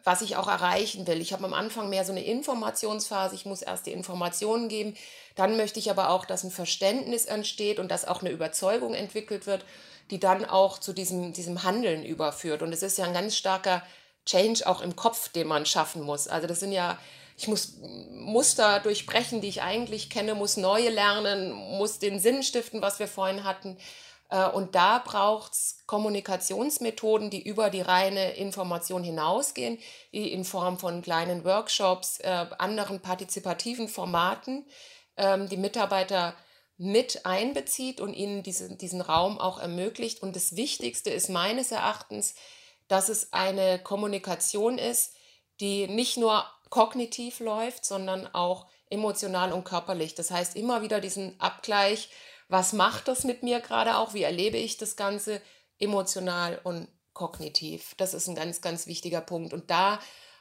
was 0.04 0.22
ich 0.22 0.36
auch 0.36 0.48
erreichen 0.48 1.06
will. 1.06 1.20
Ich 1.20 1.32
habe 1.32 1.44
am 1.44 1.54
Anfang 1.54 1.88
mehr 1.88 2.04
so 2.04 2.12
eine 2.12 2.24
Informationsphase, 2.24 3.34
ich 3.34 3.46
muss 3.46 3.62
erst 3.62 3.86
die 3.86 3.92
Informationen 3.92 4.68
geben, 4.68 4.94
dann 5.36 5.56
möchte 5.56 5.78
ich 5.78 5.90
aber 5.90 6.10
auch, 6.10 6.24
dass 6.24 6.44
ein 6.44 6.50
Verständnis 6.50 7.26
entsteht 7.26 7.78
und 7.78 7.90
dass 7.90 8.06
auch 8.06 8.20
eine 8.20 8.30
Überzeugung 8.30 8.94
entwickelt 8.94 9.46
wird, 9.46 9.64
die 10.10 10.18
dann 10.18 10.44
auch 10.44 10.78
zu 10.78 10.92
diesem, 10.92 11.32
diesem 11.32 11.62
Handeln 11.62 12.04
überführt. 12.04 12.62
Und 12.62 12.72
es 12.72 12.82
ist 12.82 12.98
ja 12.98 13.04
ein 13.04 13.14
ganz 13.14 13.36
starker 13.36 13.82
Change 14.26 14.66
auch 14.66 14.80
im 14.80 14.96
Kopf, 14.96 15.28
den 15.28 15.48
man 15.48 15.66
schaffen 15.66 16.02
muss. 16.02 16.28
Also 16.28 16.46
das 16.46 16.60
sind 16.60 16.72
ja 16.72 16.98
ich 17.36 17.48
muss 17.48 17.78
Muster 18.12 18.80
durchbrechen, 18.80 19.40
die 19.40 19.48
ich 19.48 19.62
eigentlich 19.62 20.10
kenne, 20.10 20.34
muss 20.34 20.56
neue 20.56 20.90
lernen, 20.90 21.52
muss 21.52 21.98
den 21.98 22.20
Sinn 22.20 22.42
stiften, 22.42 22.82
was 22.82 22.98
wir 22.98 23.08
vorhin 23.08 23.44
hatten. 23.44 23.78
Äh, 24.30 24.48
und 24.48 24.74
da 24.74 24.98
braucht 24.98 25.52
es 25.52 25.78
Kommunikationsmethoden, 25.86 27.30
die 27.30 27.42
über 27.42 27.70
die 27.70 27.80
reine 27.80 28.34
Information 28.34 29.02
hinausgehen, 29.02 29.78
die 30.12 30.32
in 30.32 30.44
Form 30.44 30.78
von 30.78 31.02
kleinen 31.02 31.44
Workshops, 31.44 32.18
äh, 32.20 32.46
anderen 32.58 33.00
partizipativen 33.00 33.88
Formaten 33.88 34.66
ähm, 35.16 35.48
die 35.48 35.56
Mitarbeiter 35.56 36.34
mit 36.78 37.26
einbezieht 37.26 38.00
und 38.00 38.14
ihnen 38.14 38.42
diesen, 38.42 38.78
diesen 38.78 39.00
Raum 39.00 39.38
auch 39.38 39.58
ermöglicht. 39.58 40.22
Und 40.22 40.36
das 40.36 40.56
Wichtigste 40.56 41.10
ist 41.10 41.28
meines 41.28 41.70
Erachtens, 41.70 42.34
dass 42.92 43.08
es 43.08 43.32
eine 43.32 43.78
Kommunikation 43.78 44.76
ist, 44.76 45.14
die 45.60 45.88
nicht 45.88 46.18
nur 46.18 46.44
kognitiv 46.68 47.40
läuft, 47.40 47.86
sondern 47.86 48.26
auch 48.34 48.66
emotional 48.90 49.54
und 49.54 49.64
körperlich. 49.64 50.14
Das 50.14 50.30
heißt, 50.30 50.56
immer 50.56 50.82
wieder 50.82 51.00
diesen 51.00 51.40
Abgleich, 51.40 52.10
was 52.48 52.74
macht 52.74 53.08
das 53.08 53.24
mit 53.24 53.42
mir 53.42 53.60
gerade 53.60 53.96
auch, 53.96 54.12
wie 54.12 54.24
erlebe 54.24 54.58
ich 54.58 54.76
das 54.76 54.96
Ganze 54.96 55.40
emotional 55.78 56.60
und 56.64 56.86
kognitiv. 57.14 57.94
Das 57.96 58.12
ist 58.12 58.28
ein 58.28 58.34
ganz, 58.34 58.60
ganz 58.60 58.86
wichtiger 58.86 59.22
Punkt. 59.22 59.54
Und 59.54 59.70
da 59.70 59.98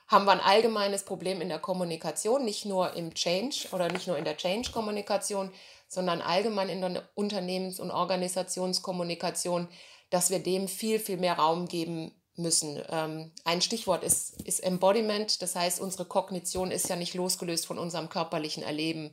haben 0.10 0.26
wir 0.26 0.34
ein 0.34 0.42
allgemeines 0.42 1.04
Problem 1.04 1.40
in 1.40 1.48
der 1.48 1.60
Kommunikation, 1.60 2.44
nicht 2.44 2.66
nur 2.66 2.94
im 2.96 3.14
Change 3.14 3.70
oder 3.72 3.90
nicht 3.90 4.08
nur 4.08 4.18
in 4.18 4.26
der 4.26 4.36
Change-Kommunikation, 4.36 5.54
sondern 5.88 6.22
allgemein 6.22 6.68
in 6.68 6.82
der 6.82 7.10
Unternehmens- 7.16 7.80
und 7.80 7.92
Organisationskommunikation, 7.92 9.70
dass 10.10 10.32
wir 10.32 10.40
dem 10.40 10.68
viel, 10.68 11.00
viel 11.00 11.16
mehr 11.16 11.36
Raum 11.36 11.70
geben 11.70 12.14
müssen. 12.36 12.82
Ähm, 12.90 13.32
ein 13.44 13.62
Stichwort 13.62 14.04
ist, 14.04 14.42
ist 14.42 14.60
Embodiment, 14.60 15.42
das 15.42 15.56
heißt, 15.56 15.80
unsere 15.80 16.06
Kognition 16.06 16.72
ist 16.72 16.90
ja 16.90 16.96
nicht 16.96 17.14
losgelöst 17.14 17.66
von 17.66 17.78
unserem 17.78 18.10
körperlichen 18.10 18.64
Erleben. 18.64 19.12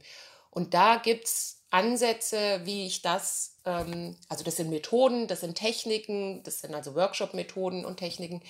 Und 0.51 0.75
da 0.75 0.97
gibt 0.97 1.27
es 1.27 1.63
Ansätze, 1.71 2.63
wie 2.65 2.87
ich 2.87 3.03
das, 3.03 3.57
ähm, 3.65 4.17
also 4.29 4.45
das 4.45 4.57
sind 4.57 4.71
Methoden, 4.71 5.27
das 5.27 5.41
sind 5.41 5.57
Techniken, 5.57 6.43
das 6.43 6.61
sind 6.61 6.75
also 6.75 6.95
Workshop-Methoden 6.95 7.85
und 7.85 7.99
Techniken, 7.99 8.43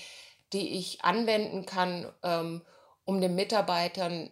die 0.52 0.78
ich 0.78 1.04
anwenden 1.04 1.66
kann, 1.66 2.12
ähm, 2.22 2.62
um 3.04 3.20
den 3.20 3.34
Mitarbeitern 3.34 4.30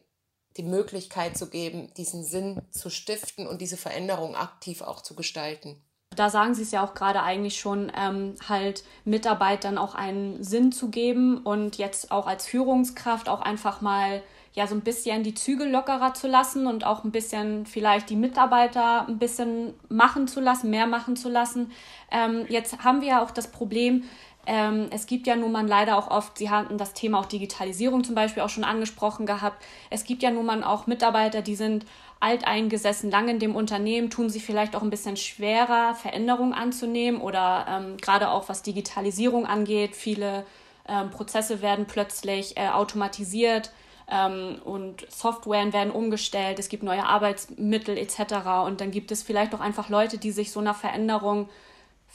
die 0.57 0.62
Möglichkeit 0.62 1.37
zu 1.37 1.50
geben, 1.50 1.93
diesen 1.95 2.25
Sinn 2.25 2.62
zu 2.71 2.88
stiften 2.88 3.47
und 3.47 3.61
diese 3.61 3.76
Veränderung 3.76 4.37
aktiv 4.37 4.83
auch 4.83 5.02
zu 5.02 5.14
gestalten. 5.14 5.83
Da 6.16 6.30
sagen 6.30 6.54
Sie 6.54 6.62
es 6.62 6.70
ja 6.73 6.82
auch 6.82 6.94
gerade 6.94 7.23
eigentlich 7.23 7.61
schon, 7.61 7.92
ähm, 7.96 8.35
halt 8.49 8.82
Mitarbeitern 9.04 9.78
auch 9.78 9.94
einen 9.94 10.42
Sinn 10.42 10.73
zu 10.73 10.88
geben 10.88 11.38
und 11.38 11.76
jetzt 11.76 12.11
auch 12.11 12.26
als 12.26 12.46
Führungskraft 12.46 13.28
auch 13.28 13.40
einfach 13.40 13.80
mal 13.80 14.23
ja 14.56 14.66
so 14.66 14.75
ein 14.75 14.80
bisschen 14.80 15.23
die 15.23 15.35
Zügel 15.35 15.70
lockerer 15.70 16.14
zu 16.14 16.26
lassen 16.26 16.66
und 16.66 16.85
auch 16.85 17.04
ein 17.04 17.12
bisschen 17.12 17.66
vielleicht 17.66 18.08
die 18.08 18.16
Mitarbeiter 18.16 19.06
ein 19.06 19.18
bisschen 19.18 19.75
machen 19.90 20.26
zu 20.26 20.40
lassen, 20.40 20.70
mehr 20.70 20.87
machen 20.87 21.14
zu 21.14 21.28
lassen. 21.28 21.70
Ähm, 22.11 22.46
jetzt 22.49 22.82
haben 22.82 23.02
wir 23.02 23.08
ja 23.08 23.23
auch 23.23 23.30
das 23.30 23.49
Problem, 23.49 24.04
ähm, 24.46 24.88
es 24.90 25.06
gibt 25.06 25.26
ja 25.26 25.36
nun 25.36 25.52
mal 25.52 25.66
leider 25.66 25.98
auch 25.98 26.10
oft, 26.10 26.38
Sie 26.38 26.50
hatten 26.50 26.78
das 26.78 26.92
Thema 26.92 27.18
auch 27.18 27.26
Digitalisierung 27.26 28.04
zum 28.04 28.14
Beispiel 28.14 28.42
auch 28.42 28.48
schon 28.48 28.64
angesprochen 28.64 29.26
gehabt. 29.26 29.62
Es 29.90 30.04
gibt 30.04 30.22
ja 30.22 30.30
nun 30.30 30.46
mal 30.46 30.62
auch 30.62 30.86
Mitarbeiter, 30.86 31.42
die 31.42 31.56
sind 31.56 31.84
alteingesessen, 32.20 33.10
lange 33.10 33.32
in 33.32 33.38
dem 33.38 33.54
Unternehmen, 33.56 34.08
tun 34.08 34.30
sich 34.30 34.44
vielleicht 34.44 34.74
auch 34.74 34.82
ein 34.82 34.90
bisschen 34.90 35.16
schwerer, 35.16 35.94
Veränderungen 35.94 36.54
anzunehmen 36.54 37.20
oder 37.20 37.66
ähm, 37.68 37.96
gerade 37.98 38.30
auch 38.30 38.48
was 38.48 38.62
Digitalisierung 38.62 39.46
angeht. 39.46 39.94
Viele 39.94 40.46
ähm, 40.88 41.10
Prozesse 41.10 41.60
werden 41.60 41.86
plötzlich 41.86 42.56
äh, 42.56 42.68
automatisiert 42.68 43.72
ähm, 44.10 44.60
und 44.64 45.10
Softwaren 45.10 45.72
werden 45.72 45.90
umgestellt, 45.90 46.58
es 46.58 46.68
gibt 46.68 46.84
neue 46.84 47.04
Arbeitsmittel 47.04 47.98
etc. 47.98 48.64
Und 48.64 48.80
dann 48.80 48.92
gibt 48.92 49.10
es 49.10 49.22
vielleicht 49.22 49.54
auch 49.54 49.60
einfach 49.60 49.88
Leute, 49.88 50.18
die 50.18 50.30
sich 50.30 50.52
so 50.52 50.60
einer 50.60 50.74
Veränderung 50.74 51.48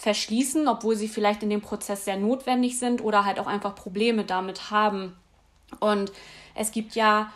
verschließen, 0.02 0.68
obwohl 0.68 0.96
sie 0.96 1.08
vielleicht 1.08 1.44
in 1.44 1.52
dem 1.52 1.62
Prozess 1.62 2.06
sehr 2.06 2.18
notwendig 2.18 2.80
sind 2.80 3.04
oder 3.04 3.24
halt 3.24 3.40
auch 3.40 3.46
einfach 3.46 3.76
Probleme 3.76 4.24
damit 4.24 4.72
haben. 4.72 5.16
Und 5.80 6.12
es 6.56 6.72
gibt 6.72 6.96
ja 6.96 7.32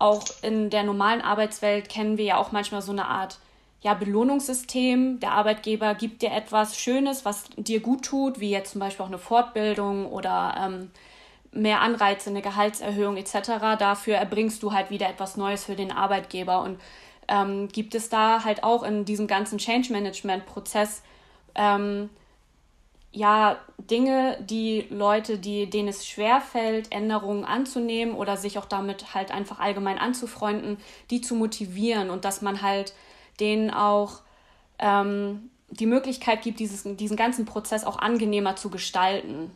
auch 0.00 0.24
in 0.42 0.68
der 0.68 0.82
normalen 0.82 1.20
Arbeitswelt 1.20 1.88
kennen 1.88 2.18
wir 2.18 2.24
ja 2.24 2.36
auch 2.38 2.50
manchmal 2.50 2.82
so 2.82 2.90
eine 2.90 3.06
Art 3.06 3.38
ja, 3.82 3.94
Belohnungssystem. 3.94 5.20
Der 5.20 5.30
Arbeitgeber 5.30 5.94
gibt 5.94 6.22
dir 6.22 6.32
etwas 6.32 6.76
Schönes, 6.76 7.24
was 7.24 7.44
dir 7.56 7.78
gut 7.78 8.04
tut, 8.04 8.40
wie 8.40 8.50
jetzt 8.50 8.72
zum 8.72 8.80
Beispiel 8.80 9.04
auch 9.04 9.10
eine 9.10 9.18
Fortbildung 9.18 10.06
oder 10.06 10.56
ähm, 10.58 10.90
mehr 11.52 11.82
Anreize, 11.82 12.30
eine 12.30 12.42
Gehaltserhöhung 12.42 13.16
etc. 13.16 13.78
Dafür 13.78 14.16
erbringst 14.16 14.60
du 14.64 14.72
halt 14.72 14.90
wieder 14.90 15.08
etwas 15.08 15.36
Neues 15.36 15.64
für 15.64 15.76
den 15.76 15.92
Arbeitgeber. 15.92 16.62
Und 16.62 16.80
ähm, 17.28 17.68
gibt 17.68 17.94
es 17.94 18.08
da 18.08 18.42
halt 18.44 18.64
auch 18.64 18.82
in 18.82 19.04
diesem 19.04 19.28
ganzen 19.28 19.58
Change 19.58 19.92
Management 19.92 20.46
Prozess 20.46 21.02
ähm, 21.58 22.08
ja 23.12 23.58
Dinge, 23.78 24.38
die 24.40 24.86
Leute, 24.90 25.38
die, 25.38 25.68
denen 25.68 25.88
es 25.88 26.06
schwerfällt, 26.06 26.92
Änderungen 26.92 27.44
anzunehmen 27.44 28.14
oder 28.14 28.36
sich 28.36 28.58
auch 28.58 28.66
damit 28.66 29.14
halt 29.14 29.30
einfach 29.30 29.58
allgemein 29.58 29.98
anzufreunden, 29.98 30.78
die 31.10 31.20
zu 31.20 31.34
motivieren 31.34 32.10
und 32.10 32.24
dass 32.24 32.42
man 32.42 32.62
halt 32.62 32.94
denen 33.40 33.70
auch 33.70 34.20
ähm, 34.78 35.50
die 35.70 35.86
Möglichkeit 35.86 36.42
gibt, 36.42 36.60
dieses, 36.60 36.84
diesen 36.84 37.16
ganzen 37.16 37.44
Prozess 37.44 37.84
auch 37.84 37.98
angenehmer 37.98 38.56
zu 38.56 38.70
gestalten. 38.70 39.50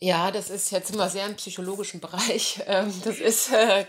Ja, 0.00 0.30
das 0.30 0.50
ist 0.50 0.70
jetzt 0.70 0.94
immer 0.94 1.08
sehr 1.08 1.26
im 1.26 1.36
psychologischen 1.36 2.00
Bereich. 2.00 2.60
Ähm, 2.66 2.92
das 3.04 3.18
ist, 3.18 3.52
äh, 3.52 3.84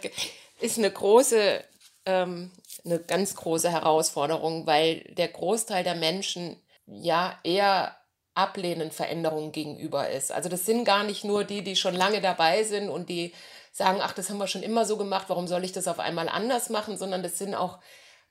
ist 0.59 0.77
eine 0.77 0.91
große, 0.91 1.63
ähm, 2.05 2.51
eine 2.83 2.99
ganz 2.99 3.35
große 3.35 3.69
Herausforderung, 3.69 4.65
weil 4.65 4.99
der 5.17 5.29
Großteil 5.29 5.83
der 5.83 5.95
Menschen 5.95 6.57
ja 6.87 7.37
eher 7.43 7.95
ablehnend 8.33 8.93
Veränderungen 8.93 9.51
gegenüber 9.51 10.09
ist. 10.09 10.31
Also 10.31 10.49
das 10.49 10.65
sind 10.65 10.83
gar 10.83 11.03
nicht 11.03 11.23
nur 11.23 11.43
die, 11.43 11.63
die 11.63 11.75
schon 11.75 11.95
lange 11.95 12.21
dabei 12.21 12.63
sind 12.63 12.89
und 12.89 13.09
die 13.09 13.33
sagen, 13.71 13.99
ach, 14.01 14.13
das 14.13 14.29
haben 14.29 14.37
wir 14.37 14.47
schon 14.47 14.63
immer 14.63 14.85
so 14.85 14.97
gemacht, 14.97 15.25
warum 15.29 15.47
soll 15.47 15.63
ich 15.63 15.71
das 15.71 15.87
auf 15.87 15.99
einmal 15.99 16.29
anders 16.29 16.69
machen, 16.69 16.97
sondern 16.97 17.23
das 17.23 17.37
sind 17.37 17.55
auch 17.55 17.79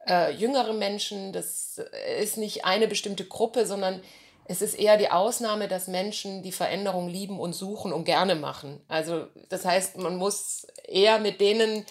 äh, 0.07 0.33
jüngere 0.33 0.75
Menschen, 0.75 1.33
das 1.33 1.81
ist 2.21 2.37
nicht 2.37 2.65
eine 2.65 2.89
bestimmte 2.89 3.25
Gruppe, 3.25 3.67
sondern 3.67 4.03
es 4.47 4.61
ist 4.61 4.75
eher 4.75 4.99
die 4.99 5.11
Ausnahme, 5.11 5.69
dass 5.69 5.89
Menschen 5.89 6.43
die 6.43 6.53
Veränderung 6.53 7.09
lieben 7.09 7.41
und 7.41 7.55
suchen 7.55 7.93
und 7.93 8.05
gerne 8.05 8.35
machen. 8.35 8.83
Also 8.89 9.27
das 9.49 9.65
heißt, 9.65 9.97
man 9.97 10.17
muss 10.17 10.67
eher 10.87 11.19
mit 11.19 11.41
denen 11.41 11.87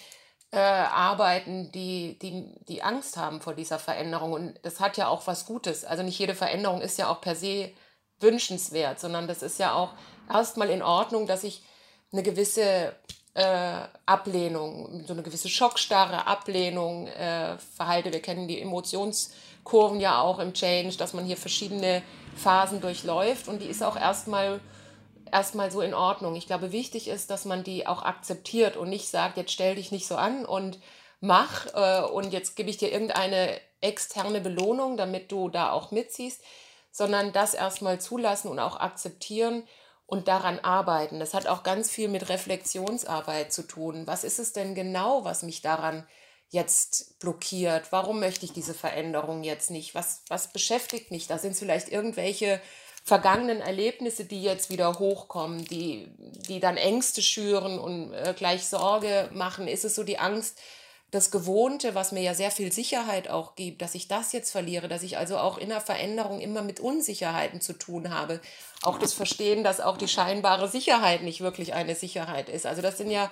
äh, 0.54 0.58
arbeiten, 0.58 1.72
die, 1.72 2.18
die, 2.20 2.54
die 2.68 2.82
Angst 2.82 3.16
haben 3.16 3.40
vor 3.40 3.54
dieser 3.54 3.78
Veränderung. 3.78 4.32
Und 4.32 4.54
das 4.62 4.80
hat 4.80 4.96
ja 4.96 5.08
auch 5.08 5.26
was 5.26 5.46
Gutes. 5.46 5.84
Also 5.84 6.02
nicht 6.02 6.18
jede 6.18 6.34
Veränderung 6.34 6.80
ist 6.80 6.98
ja 6.98 7.08
auch 7.08 7.20
per 7.20 7.34
se 7.34 7.72
wünschenswert, 8.20 9.00
sondern 9.00 9.26
das 9.26 9.42
ist 9.42 9.58
ja 9.58 9.74
auch 9.74 9.90
erstmal 10.32 10.70
in 10.70 10.82
Ordnung, 10.82 11.26
dass 11.26 11.44
ich 11.44 11.62
eine 12.12 12.22
gewisse 12.22 12.94
äh, 13.34 13.80
Ablehnung, 14.06 15.04
so 15.06 15.12
eine 15.12 15.22
gewisse 15.22 15.48
schockstarre 15.48 16.26
Ablehnung 16.26 17.08
äh, 17.08 17.58
verhalte. 17.58 18.12
Wir 18.12 18.22
kennen 18.22 18.46
die 18.46 18.60
Emotionskurven 18.60 19.98
ja 20.00 20.20
auch 20.20 20.38
im 20.38 20.54
Change, 20.54 20.96
dass 20.96 21.12
man 21.12 21.24
hier 21.24 21.36
verschiedene 21.36 22.02
Phasen 22.36 22.80
durchläuft 22.80 23.48
und 23.48 23.60
die 23.60 23.66
ist 23.66 23.82
auch 23.82 23.96
erstmal 23.96 24.60
erstmal 25.34 25.72
so 25.72 25.80
in 25.80 25.94
Ordnung. 25.94 26.36
Ich 26.36 26.46
glaube, 26.46 26.70
wichtig 26.70 27.08
ist, 27.08 27.28
dass 27.28 27.44
man 27.44 27.64
die 27.64 27.88
auch 27.88 28.02
akzeptiert 28.02 28.76
und 28.76 28.88
nicht 28.88 29.08
sagt, 29.08 29.36
jetzt 29.36 29.52
stell 29.52 29.74
dich 29.74 29.90
nicht 29.90 30.06
so 30.06 30.14
an 30.14 30.46
und 30.46 30.78
mach 31.20 31.66
äh, 31.74 32.06
und 32.06 32.32
jetzt 32.32 32.54
gebe 32.54 32.70
ich 32.70 32.76
dir 32.76 32.92
irgendeine 32.92 33.60
externe 33.80 34.40
Belohnung, 34.40 34.96
damit 34.96 35.32
du 35.32 35.48
da 35.48 35.72
auch 35.72 35.90
mitziehst, 35.90 36.40
sondern 36.92 37.32
das 37.32 37.54
erstmal 37.54 38.00
zulassen 38.00 38.48
und 38.48 38.60
auch 38.60 38.78
akzeptieren 38.78 39.64
und 40.06 40.28
daran 40.28 40.60
arbeiten. 40.60 41.18
Das 41.18 41.34
hat 41.34 41.48
auch 41.48 41.64
ganz 41.64 41.90
viel 41.90 42.08
mit 42.08 42.28
Reflexionsarbeit 42.28 43.52
zu 43.52 43.66
tun. 43.66 44.06
Was 44.06 44.22
ist 44.22 44.38
es 44.38 44.52
denn 44.52 44.76
genau, 44.76 45.24
was 45.24 45.42
mich 45.42 45.62
daran 45.62 46.06
jetzt 46.50 47.18
blockiert? 47.18 47.90
Warum 47.90 48.20
möchte 48.20 48.44
ich 48.44 48.52
diese 48.52 48.74
Veränderung 48.74 49.42
jetzt 49.42 49.72
nicht? 49.72 49.96
Was, 49.96 50.22
was 50.28 50.52
beschäftigt 50.52 51.10
mich? 51.10 51.26
Da 51.26 51.38
sind 51.38 51.52
es 51.52 51.58
vielleicht 51.58 51.88
irgendwelche 51.88 52.60
vergangenen 53.04 53.60
Erlebnisse, 53.60 54.24
die 54.24 54.42
jetzt 54.42 54.70
wieder 54.70 54.98
hochkommen, 54.98 55.66
die, 55.66 56.08
die 56.48 56.58
dann 56.58 56.78
Ängste 56.78 57.20
schüren 57.20 57.78
und 57.78 58.14
äh, 58.14 58.34
gleich 58.34 58.66
Sorge 58.66 59.28
machen. 59.34 59.68
Ist 59.68 59.84
es 59.84 59.94
so 59.94 60.04
die 60.04 60.18
Angst, 60.18 60.58
das 61.10 61.30
Gewohnte, 61.30 61.94
was 61.94 62.12
mir 62.12 62.22
ja 62.22 62.34
sehr 62.34 62.50
viel 62.50 62.72
Sicherheit 62.72 63.28
auch 63.28 63.56
gibt, 63.56 63.82
dass 63.82 63.94
ich 63.94 64.08
das 64.08 64.32
jetzt 64.32 64.50
verliere, 64.50 64.88
dass 64.88 65.02
ich 65.02 65.18
also 65.18 65.36
auch 65.36 65.58
in 65.58 65.68
der 65.68 65.82
Veränderung 65.82 66.40
immer 66.40 66.62
mit 66.62 66.80
Unsicherheiten 66.80 67.60
zu 67.60 67.74
tun 67.74 68.12
habe. 68.12 68.40
Auch 68.82 68.98
das 68.98 69.12
Verstehen, 69.12 69.62
dass 69.62 69.80
auch 69.80 69.98
die 69.98 70.08
scheinbare 70.08 70.66
Sicherheit 70.66 71.22
nicht 71.22 71.42
wirklich 71.42 71.74
eine 71.74 71.94
Sicherheit 71.94 72.48
ist. 72.48 72.64
Also 72.64 72.80
das 72.80 72.96
sind 72.96 73.10
ja, 73.10 73.30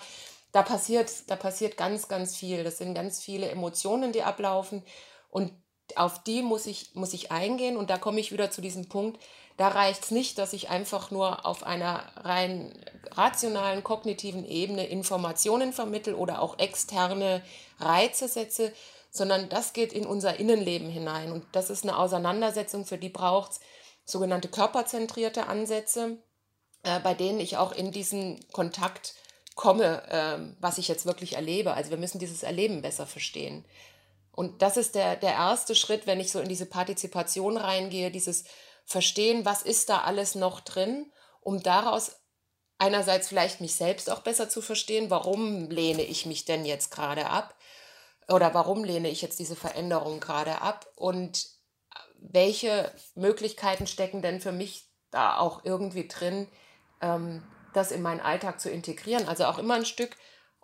da 0.53 0.63
passiert, 0.63 1.11
da 1.29 1.35
passiert 1.35 1.79
ganz, 1.79 2.09
ganz 2.09 2.37
viel. 2.37 2.63
Das 2.63 2.77
sind 2.77 2.95
ganz 2.95 3.21
viele 3.21 3.49
Emotionen, 3.49 4.13
die 4.13 4.23
ablaufen 4.23 4.85
und 5.31 5.51
auf 5.97 6.23
die 6.23 6.43
muss 6.43 6.67
ich, 6.67 6.95
muss 6.95 7.13
ich 7.15 7.33
eingehen 7.33 7.77
und 7.77 7.91
da 7.91 7.99
komme 7.99 8.21
ich 8.21 8.33
wieder 8.33 8.51
zu 8.51 8.61
diesem 8.61 8.89
Punkt, 8.89 9.21
da 9.57 9.69
reicht 9.69 10.05
es 10.05 10.11
nicht, 10.11 10.39
dass 10.39 10.53
ich 10.53 10.71
einfach 10.71 11.11
nur 11.11 11.47
auf 11.47 11.63
einer 11.65 12.05
rein 12.17 12.73
rationalen, 13.13 13.85
kognitiven 13.85 14.47
Ebene 14.47 14.87
Informationen 14.87 15.73
vermittel 15.73 16.15
oder 16.15 16.41
auch 16.41 16.59
externe 16.59 17.43
Reize 17.79 18.29
setze, 18.29 18.73
sondern 19.11 19.49
das 19.51 19.75
geht 19.75 19.93
in 19.93 20.07
unser 20.07 20.41
Innenleben 20.41 20.89
hinein. 20.89 21.33
Und 21.33 21.45
das 21.53 21.69
ist 21.69 21.85
eine 21.85 21.99
Auseinandersetzung, 21.99 22.87
für 22.87 22.97
die 22.97 23.11
braucht 23.11 23.53
es 23.53 23.61
sogenannte 24.05 24.49
körperzentrierte 24.49 25.47
Ansätze, 25.47 26.17
äh, 26.83 26.99
bei 27.01 27.15
denen 27.15 27.39
ich 27.39 27.59
auch 27.59 27.73
in 27.73 27.93
diesen 27.93 28.41
Kontakt 28.53 29.15
komme, 29.55 30.03
äh, 30.09 30.39
was 30.61 30.79
ich 30.79 30.89
jetzt 30.89 31.05
wirklich 31.05 31.35
erlebe. 31.35 31.75
Also 31.75 31.91
wir 31.91 31.99
müssen 31.99 32.19
dieses 32.19 32.43
Erleben 32.43 32.81
besser 32.81 33.07
verstehen. 33.07 33.65
Und 34.33 34.63
das 34.63 34.79
ist 34.79 34.95
der, 34.95 35.17
der 35.17 35.33
erste 35.33 35.75
Schritt, 35.75 36.07
wenn 36.07 36.19
ich 36.19 36.33
so 36.33 36.41
in 36.41 36.49
diese 36.49 36.65
Partizipation 36.65 37.59
reingehe, 37.59 38.11
dieses 38.11 38.45
Verstehen, 38.93 39.47
was 39.47 39.63
ist 39.63 39.89
da 39.89 40.03
alles 40.03 40.35
noch 40.35 40.61
drin, 40.61 41.11
um 41.41 41.63
daraus 41.63 42.21
einerseits 42.79 43.29
vielleicht 43.29 43.63
mich 43.63 43.75
selbst 43.75 44.11
auch 44.11 44.21
besser 44.21 44.51
zu 44.51 44.61
verstehen, 44.61 45.09
warum 45.09 45.71
lehne 45.71 46.03
ich 46.03 46.27
mich 46.27 46.45
denn 46.45 46.67
jetzt 46.67 46.91
gerade 46.91 47.27
ab 47.27 47.55
oder 48.29 48.53
warum 48.53 48.85
lehne 48.85 49.09
ich 49.09 49.23
jetzt 49.23 49.39
diese 49.39 49.57
Veränderung 49.57 50.21
gerade 50.21 50.61
ab 50.61 50.87
und 50.97 51.47
welche 52.19 52.93
Möglichkeiten 53.15 53.87
stecken 53.87 54.21
denn 54.21 54.41
für 54.43 54.53
mich 54.53 54.91
da 55.11 55.39
auch 55.39 55.65
irgendwie 55.65 56.07
drin, 56.07 56.49
ähm, 57.01 57.43
das 57.73 57.93
in 57.93 58.03
meinen 58.03 58.21
Alltag 58.21 58.61
zu 58.61 58.71
integrieren. 58.71 59.27
Also 59.27 59.47
auch 59.47 59.59
immer 59.59 59.75
ein 59.75 59.87
Stück 59.87 60.17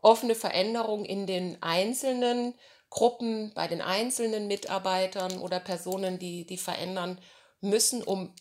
offene 0.03 0.35
Veränderung 0.35 1.07
in 1.07 1.27
den 1.27 1.63
einzelnen 1.63 2.55
Gruppen, 2.91 3.53
bei 3.55 3.69
den 3.69 3.81
einzelnen 3.81 4.49
Mitarbeitern 4.49 5.39
oder 5.39 5.61
Personen, 5.61 6.19
die, 6.19 6.47
die 6.47 6.59
verändern 6.59 7.19
müssen, 7.61 8.03
um 8.03 8.35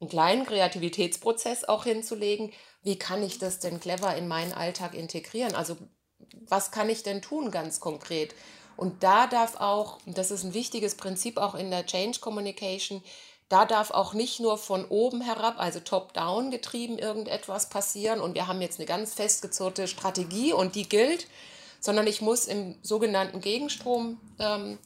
einen 0.00 0.10
kleinen 0.10 0.46
Kreativitätsprozess 0.46 1.64
auch 1.64 1.84
hinzulegen. 1.84 2.52
Wie 2.82 2.98
kann 2.98 3.22
ich 3.22 3.38
das 3.38 3.58
denn 3.58 3.80
clever 3.80 4.14
in 4.16 4.28
meinen 4.28 4.52
Alltag 4.52 4.94
integrieren? 4.94 5.54
Also 5.54 5.76
was 6.48 6.70
kann 6.70 6.88
ich 6.88 7.02
denn 7.02 7.22
tun 7.22 7.50
ganz 7.50 7.80
konkret? 7.80 8.34
Und 8.76 9.02
da 9.02 9.26
darf 9.26 9.56
auch, 9.60 9.98
das 10.06 10.30
ist 10.30 10.44
ein 10.44 10.54
wichtiges 10.54 10.96
Prinzip 10.96 11.38
auch 11.38 11.54
in 11.54 11.70
der 11.70 11.86
Change 11.86 12.18
Communication, 12.20 13.02
da 13.48 13.66
darf 13.66 13.90
auch 13.90 14.14
nicht 14.14 14.40
nur 14.40 14.58
von 14.58 14.86
oben 14.86 15.20
herab, 15.20 15.56
also 15.58 15.78
top-down 15.78 16.50
getrieben, 16.50 16.98
irgendetwas 16.98 17.68
passieren 17.68 18.20
und 18.20 18.34
wir 18.34 18.46
haben 18.46 18.60
jetzt 18.60 18.80
eine 18.80 18.86
ganz 18.86 19.14
festgezurrte 19.14 19.86
Strategie 19.86 20.52
und 20.52 20.74
die 20.74 20.88
gilt, 20.88 21.28
sondern 21.78 22.06
ich 22.06 22.22
muss 22.22 22.46
im 22.46 22.76
sogenannten 22.82 23.40
Gegenstromprinzip 23.40 24.40
ähm, 24.40 24.78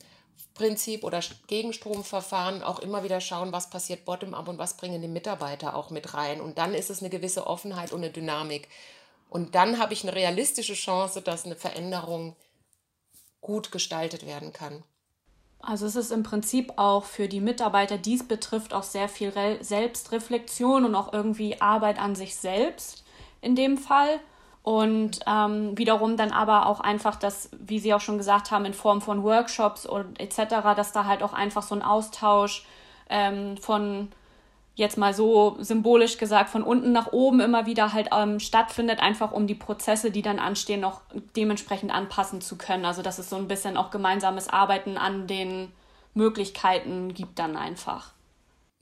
oder 1.02 1.21
Gegenstromverfahren 1.47 2.62
auch 2.62 2.80
immer 2.80 3.04
wieder 3.04 3.21
schauen, 3.21 3.52
was 3.52 3.71
passiert 3.71 4.04
bottom-up 4.04 4.49
und 4.49 4.59
was 4.59 4.76
bringen 4.76 5.00
die 5.00 5.09
Mitarbeiter 5.09 5.76
auch 5.76 5.90
mit 5.90 6.14
rein. 6.14 6.40
Und 6.40 6.59
dann 6.59 6.75
ist 6.75 6.90
es 6.90 7.00
eine 7.00 7.11
gewisse 7.11 7.47
Offenheit 7.47 7.92
und 7.92 8.00
eine 8.02 8.11
Dynamik. 8.11 8.68
Und 9.30 9.54
dann 9.54 9.78
habe 9.78 9.92
ich 9.92 10.02
eine 10.02 10.14
realistische 10.16 10.75
Chance, 10.75 11.23
dass 11.23 11.45
eine 11.45 11.54
Veränderung 11.54 12.35
gut 13.40 13.71
gestaltet 13.71 14.26
werden 14.26 14.52
kann. 14.52 14.83
Also 15.61 15.87
es 15.87 15.97
ist 15.97 16.12
im 16.12 16.23
Prinzip 16.23 16.73
auch 16.76 17.04
für 17.04 17.28
die 17.28 17.40
Mitarbeiter, 17.40 17.99
dies 17.99 18.26
betrifft, 18.26 18.73
auch 18.73 18.85
sehr 18.85 19.09
viel 19.09 19.30
Re 19.30 19.59
Selbstreflexion 19.61 20.85
und 20.85 20.95
auch 20.95 21.12
irgendwie 21.12 21.61
Arbeit 21.61 21.99
an 21.99 22.14
sich 22.14 22.37
selbst 22.37 23.04
in 23.40 23.57
dem 23.57 23.76
Fall. 23.76 24.21
Und 24.62 25.20
ähm, 25.26 25.78
wiederum 25.78 26.16
dann 26.16 26.30
aber 26.30 26.66
auch 26.66 26.80
einfach 26.80 27.16
das, 27.16 27.48
wie 27.58 27.78
Sie 27.78 27.94
auch 27.94 28.00
schon 28.00 28.18
gesagt 28.18 28.50
haben, 28.50 28.64
in 28.64 28.74
Form 28.74 29.00
von 29.00 29.22
Workshops 29.22 29.86
und 29.86 30.20
etc., 30.20 30.74
dass 30.76 30.92
da 30.92 31.06
halt 31.06 31.22
auch 31.22 31.32
einfach 31.32 31.62
so 31.62 31.74
ein 31.74 31.82
Austausch 31.82 32.66
ähm, 33.08 33.56
von 33.56 34.08
jetzt 34.78 34.96
mal 34.96 35.12
so 35.12 35.56
symbolisch 35.58 36.18
gesagt 36.18 36.50
von 36.50 36.62
unten 36.62 36.92
nach 36.92 37.12
oben 37.12 37.40
immer 37.40 37.66
wieder 37.66 37.92
halt 37.92 38.10
ähm, 38.12 38.38
stattfindet, 38.38 39.00
einfach 39.00 39.32
um 39.32 39.48
die 39.48 39.56
Prozesse, 39.56 40.12
die 40.12 40.22
dann 40.22 40.38
anstehen, 40.38 40.80
noch 40.80 41.00
dementsprechend 41.34 41.92
anpassen 41.92 42.40
zu 42.40 42.56
können. 42.56 42.84
Also 42.84 43.02
dass 43.02 43.18
es 43.18 43.28
so 43.28 43.36
ein 43.36 43.48
bisschen 43.48 43.76
auch 43.76 43.90
gemeinsames 43.90 44.48
Arbeiten 44.48 44.96
an 44.96 45.26
den 45.26 45.72
Möglichkeiten 46.14 47.12
gibt 47.12 47.40
dann 47.40 47.56
einfach. 47.56 48.12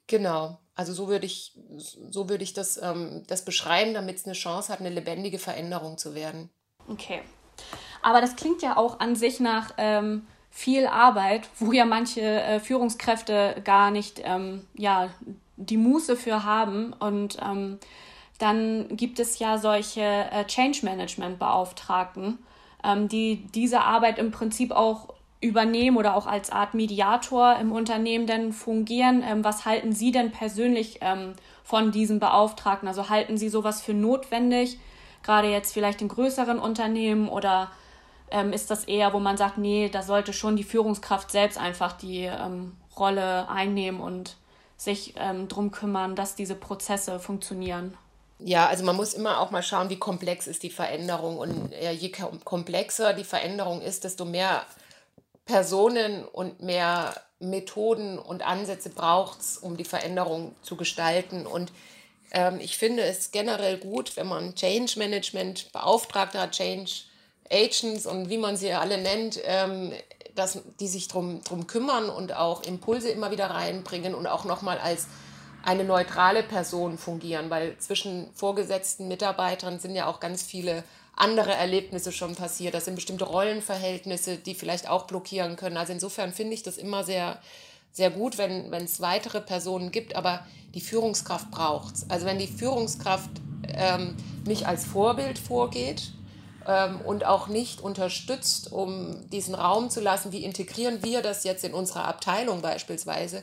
Genau. 0.06 0.58
Also 0.76 0.92
so 0.92 1.08
würde 1.08 1.24
ich, 1.24 1.52
so 1.78 2.28
würde 2.28 2.44
ich 2.44 2.52
das, 2.52 2.80
ähm, 2.80 3.24
das 3.26 3.44
beschreiben, 3.44 3.94
damit 3.94 4.16
es 4.16 4.26
eine 4.26 4.34
Chance 4.34 4.72
hat, 4.72 4.80
eine 4.80 4.90
lebendige 4.90 5.38
Veränderung 5.38 5.96
zu 5.96 6.14
werden. 6.14 6.50
Okay. 6.88 7.22
Aber 8.02 8.20
das 8.20 8.36
klingt 8.36 8.62
ja 8.62 8.76
auch 8.76 9.00
an 9.00 9.16
sich 9.16 9.40
nach 9.40 9.72
ähm, 9.78 10.26
viel 10.50 10.86
Arbeit, 10.86 11.48
wo 11.58 11.72
ja 11.72 11.86
manche 11.86 12.20
äh, 12.20 12.60
Führungskräfte 12.60 13.60
gar 13.64 13.90
nicht 13.90 14.20
ähm, 14.22 14.66
ja, 14.74 15.08
die 15.56 15.78
Muße 15.78 16.14
für 16.14 16.44
haben. 16.44 16.92
Und 16.92 17.38
ähm, 17.42 17.78
dann 18.38 18.96
gibt 18.96 19.18
es 19.18 19.38
ja 19.38 19.58
solche 19.58 20.02
äh, 20.02 20.44
Change 20.44 20.80
Management 20.84 21.38
Beauftragten, 21.38 22.38
ähm, 22.84 23.08
die 23.08 23.46
diese 23.54 23.80
Arbeit 23.80 24.18
im 24.18 24.30
Prinzip 24.30 24.72
auch 24.72 25.15
übernehmen 25.40 25.96
oder 25.96 26.16
auch 26.16 26.26
als 26.26 26.50
Art 26.50 26.74
Mediator 26.74 27.56
im 27.56 27.72
Unternehmen 27.72 28.26
denn 28.26 28.52
fungieren. 28.52 29.22
Ähm, 29.26 29.44
was 29.44 29.64
halten 29.64 29.92
Sie 29.92 30.12
denn 30.12 30.32
persönlich 30.32 30.98
ähm, 31.02 31.34
von 31.62 31.92
diesen 31.92 32.20
Beauftragten? 32.20 32.88
Also 32.88 33.08
halten 33.08 33.36
Sie 33.36 33.48
sowas 33.48 33.82
für 33.82 33.94
notwendig, 33.94 34.78
gerade 35.22 35.48
jetzt 35.48 35.72
vielleicht 35.72 36.00
in 36.00 36.08
größeren 36.08 36.58
Unternehmen 36.58 37.28
oder 37.28 37.70
ähm, 38.30 38.52
ist 38.52 38.70
das 38.70 38.84
eher, 38.84 39.12
wo 39.12 39.20
man 39.20 39.36
sagt, 39.36 39.58
nee, 39.58 39.88
da 39.88 40.02
sollte 40.02 40.32
schon 40.32 40.56
die 40.56 40.64
Führungskraft 40.64 41.30
selbst 41.30 41.58
einfach 41.58 41.92
die 41.92 42.22
ähm, 42.22 42.76
Rolle 42.96 43.48
einnehmen 43.48 44.00
und 44.00 44.36
sich 44.76 45.14
ähm, 45.18 45.48
drum 45.48 45.70
kümmern, 45.70 46.16
dass 46.16 46.34
diese 46.34 46.54
Prozesse 46.54 47.18
funktionieren. 47.18 47.96
Ja, 48.38 48.66
also 48.66 48.84
man 48.84 48.96
muss 48.96 49.14
immer 49.14 49.40
auch 49.40 49.50
mal 49.50 49.62
schauen, 49.62 49.88
wie 49.88 49.98
komplex 49.98 50.46
ist 50.46 50.62
die 50.62 50.70
Veränderung. 50.70 51.38
Und 51.38 51.72
ja, 51.80 51.90
je 51.90 52.12
komplexer 52.44 53.14
die 53.14 53.24
Veränderung 53.24 53.80
ist, 53.80 54.04
desto 54.04 54.26
mehr 54.26 54.62
Personen 55.46 56.24
und 56.24 56.60
mehr 56.60 57.14
Methoden 57.38 58.18
und 58.18 58.46
Ansätze 58.46 58.90
braucht 58.90 59.40
es, 59.40 59.58
um 59.58 59.76
die 59.76 59.84
Veränderung 59.84 60.54
zu 60.62 60.76
gestalten. 60.76 61.46
Und 61.46 61.72
ähm, 62.32 62.58
ich 62.60 62.76
finde 62.76 63.02
es 63.02 63.30
generell 63.30 63.78
gut, 63.78 64.16
wenn 64.16 64.26
man 64.26 64.54
Change 64.54 64.98
Management 64.98 65.72
Beauftragter, 65.72 66.50
Change 66.50 66.90
Agents 67.50 68.06
und 68.06 68.28
wie 68.28 68.38
man 68.38 68.56
sie 68.56 68.72
alle 68.72 68.98
nennt, 68.98 69.40
ähm, 69.44 69.92
dass 70.34 70.58
die 70.80 70.88
sich 70.88 71.08
darum 71.08 71.42
drum 71.44 71.66
kümmern 71.66 72.10
und 72.10 72.34
auch 72.34 72.62
Impulse 72.64 73.08
immer 73.08 73.30
wieder 73.30 73.46
reinbringen 73.46 74.14
und 74.14 74.26
auch 74.26 74.44
nochmal 74.44 74.78
als 74.78 75.06
eine 75.64 75.84
neutrale 75.84 76.42
Person 76.42 76.98
fungieren, 76.98 77.50
weil 77.50 77.76
zwischen 77.78 78.30
vorgesetzten 78.34 79.08
Mitarbeitern 79.08 79.78
sind 79.78 79.94
ja 79.94 80.06
auch 80.06 80.20
ganz 80.20 80.42
viele 80.42 80.84
andere 81.16 81.52
Erlebnisse 81.52 82.12
schon 82.12 82.34
passiert. 82.34 82.74
Das 82.74 82.84
sind 82.84 82.94
bestimmte 82.94 83.24
Rollenverhältnisse, 83.24 84.36
die 84.36 84.54
vielleicht 84.54 84.88
auch 84.88 85.06
blockieren 85.06 85.56
können. 85.56 85.76
Also 85.76 85.92
insofern 85.92 86.32
finde 86.32 86.54
ich 86.54 86.62
das 86.62 86.76
immer 86.76 87.04
sehr, 87.04 87.40
sehr 87.90 88.10
gut, 88.10 88.38
wenn 88.38 88.72
es 88.72 89.00
weitere 89.00 89.40
Personen 89.40 89.90
gibt, 89.90 90.14
aber 90.14 90.46
die 90.74 90.80
Führungskraft 90.80 91.50
braucht 91.50 91.94
es. 91.94 92.10
Also 92.10 92.26
wenn 92.26 92.38
die 92.38 92.46
Führungskraft 92.46 93.30
ähm, 93.68 94.16
nicht 94.46 94.66
als 94.66 94.84
Vorbild 94.84 95.38
vorgeht, 95.38 96.12
ähm, 96.66 97.00
und 97.02 97.24
auch 97.24 97.48
nicht 97.48 97.80
unterstützt, 97.80 98.72
um 98.72 99.28
diesen 99.30 99.54
Raum 99.54 99.88
zu 99.88 100.00
lassen, 100.00 100.32
wie 100.32 100.44
integrieren 100.44 101.02
wir 101.02 101.22
das 101.22 101.44
jetzt 101.44 101.64
in 101.64 101.72
unserer 101.72 102.06
Abteilung 102.06 102.60
beispielsweise, 102.60 103.42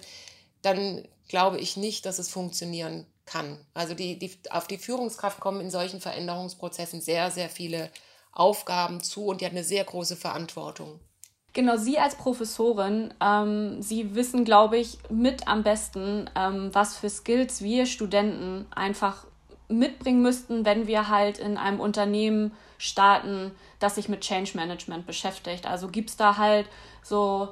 dann 0.62 1.03
glaube 1.29 1.57
ich 1.59 1.77
nicht, 1.77 2.05
dass 2.05 2.19
es 2.19 2.29
funktionieren 2.29 3.05
kann. 3.25 3.57
Also 3.73 3.93
die, 3.93 4.19
die, 4.19 4.31
auf 4.49 4.67
die 4.67 4.77
Führungskraft 4.77 5.39
kommen 5.39 5.62
in 5.62 5.71
solchen 5.71 6.01
Veränderungsprozessen 6.01 7.01
sehr, 7.01 7.31
sehr 7.31 7.49
viele 7.49 7.89
Aufgaben 8.31 9.01
zu 9.01 9.25
und 9.25 9.41
die 9.41 9.45
hat 9.45 9.51
eine 9.51 9.63
sehr 9.63 9.83
große 9.83 10.15
Verantwortung. 10.15 10.99
Genau, 11.53 11.77
Sie 11.77 11.99
als 11.99 12.15
Professorin, 12.15 13.13
ähm, 13.21 13.81
Sie 13.81 14.15
wissen, 14.15 14.43
glaube 14.43 14.77
ich, 14.77 14.97
mit 15.09 15.47
am 15.47 15.62
besten, 15.62 16.29
ähm, 16.36 16.71
was 16.73 16.97
für 16.97 17.09
Skills 17.09 17.62
wir 17.62 17.86
Studenten 17.86 18.65
einfach 18.73 19.27
mitbringen 19.67 20.23
müssten, 20.23 20.65
wenn 20.65 20.88
wir 20.88 21.09
halt 21.09 21.38
in 21.38 21.57
einem 21.57 21.79
Unternehmen 21.79 22.53
starten, 22.79 23.51
das 23.79 23.95
sich 23.95 24.09
mit 24.09 24.21
Change 24.21 24.51
Management 24.55 25.05
beschäftigt. 25.05 25.67
Also 25.67 25.88
gibt 25.89 26.09
es 26.09 26.17
da 26.17 26.38
halt 26.38 26.67
so 27.03 27.49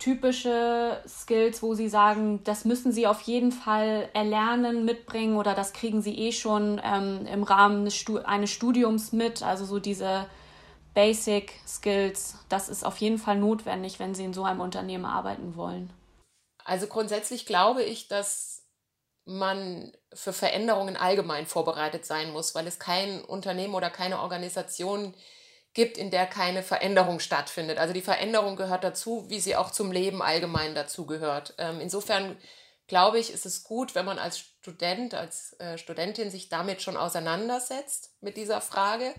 typische 0.00 1.00
Skills, 1.06 1.62
wo 1.62 1.74
Sie 1.74 1.88
sagen, 1.88 2.42
das 2.42 2.64
müssen 2.64 2.90
Sie 2.90 3.06
auf 3.06 3.20
jeden 3.22 3.52
Fall 3.52 4.08
erlernen, 4.14 4.84
mitbringen 4.84 5.36
oder 5.36 5.54
das 5.54 5.72
kriegen 5.72 6.02
Sie 6.02 6.18
eh 6.18 6.32
schon 6.32 6.80
ähm, 6.82 7.26
im 7.26 7.44
Rahmen 7.44 7.88
eines 8.24 8.50
Studiums 8.50 9.12
mit. 9.12 9.42
Also 9.42 9.64
so 9.64 9.78
diese 9.78 10.26
Basic 10.94 11.52
Skills, 11.66 12.38
das 12.48 12.68
ist 12.68 12.84
auf 12.84 12.96
jeden 12.96 13.18
Fall 13.18 13.38
notwendig, 13.38 14.00
wenn 14.00 14.14
Sie 14.14 14.24
in 14.24 14.34
so 14.34 14.42
einem 14.42 14.60
Unternehmen 14.60 15.04
arbeiten 15.04 15.54
wollen. 15.54 15.92
Also 16.64 16.86
grundsätzlich 16.86 17.46
glaube 17.46 17.82
ich, 17.82 18.08
dass 18.08 18.66
man 19.26 19.92
für 20.12 20.32
Veränderungen 20.32 20.96
allgemein 20.96 21.46
vorbereitet 21.46 22.06
sein 22.06 22.32
muss, 22.32 22.54
weil 22.54 22.66
es 22.66 22.78
kein 22.78 23.22
Unternehmen 23.22 23.74
oder 23.74 23.90
keine 23.90 24.20
Organisation 24.20 25.12
gibt, 25.12 25.39
in 25.76 26.10
der 26.10 26.26
keine 26.26 26.62
Veränderung 26.62 27.20
stattfindet. 27.20 27.78
Also 27.78 27.94
die 27.94 28.02
Veränderung 28.02 28.56
gehört 28.56 28.84
dazu, 28.84 29.24
wie 29.28 29.40
sie 29.40 29.56
auch 29.56 29.70
zum 29.70 29.92
Leben 29.92 30.20
allgemein 30.22 30.74
dazu 30.74 31.06
gehört. 31.06 31.54
Ähm, 31.58 31.80
insofern 31.80 32.36
glaube 32.86 33.20
ich, 33.20 33.32
ist 33.32 33.46
es 33.46 33.62
gut, 33.62 33.94
wenn 33.94 34.04
man 34.04 34.18
als 34.18 34.38
Student, 34.38 35.14
als 35.14 35.58
äh, 35.60 35.78
Studentin 35.78 36.30
sich 36.30 36.48
damit 36.48 36.82
schon 36.82 36.96
auseinandersetzt 36.96 38.16
mit 38.20 38.36
dieser 38.36 38.60
Frage. 38.60 39.14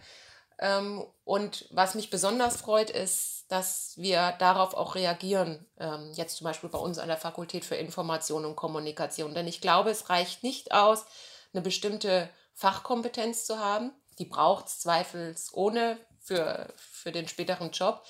Ähm, 0.59 1.05
und 1.23 1.67
was 1.71 1.95
mich 1.95 2.09
besonders 2.09 2.57
freut, 2.57 2.89
ist, 2.89 3.45
dass 3.47 3.93
wir 3.97 4.33
darauf 4.39 4.73
auch 4.73 4.95
reagieren, 4.95 5.65
ähm, 5.79 6.11
jetzt 6.13 6.35
zum 6.35 6.45
Beispiel 6.45 6.69
bei 6.69 6.79
uns 6.79 6.99
an 6.99 7.07
der 7.07 7.17
Fakultät 7.17 7.63
für 7.63 7.75
Information 7.75 8.45
und 8.45 8.57
Kommunikation. 8.57 9.33
Denn 9.33 9.47
ich 9.47 9.61
glaube, 9.61 9.89
es 9.89 10.09
reicht 10.09 10.43
nicht 10.43 10.73
aus, 10.73 11.05
eine 11.53 11.61
bestimmte 11.61 12.29
Fachkompetenz 12.53 13.45
zu 13.45 13.57
haben. 13.57 13.91
Die 14.19 14.25
braucht 14.25 14.67
es 14.67 14.79
zweifelsohne 14.79 15.97
für, 16.21 16.67
für 16.77 17.11
den 17.11 17.27
späteren 17.27 17.71
Job. 17.71 18.03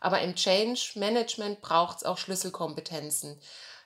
Aber 0.00 0.20
im 0.20 0.34
Change 0.34 0.92
Management 0.94 1.60
braucht 1.60 1.98
es 1.98 2.04
auch 2.04 2.18
Schlüsselkompetenzen. 2.18 3.40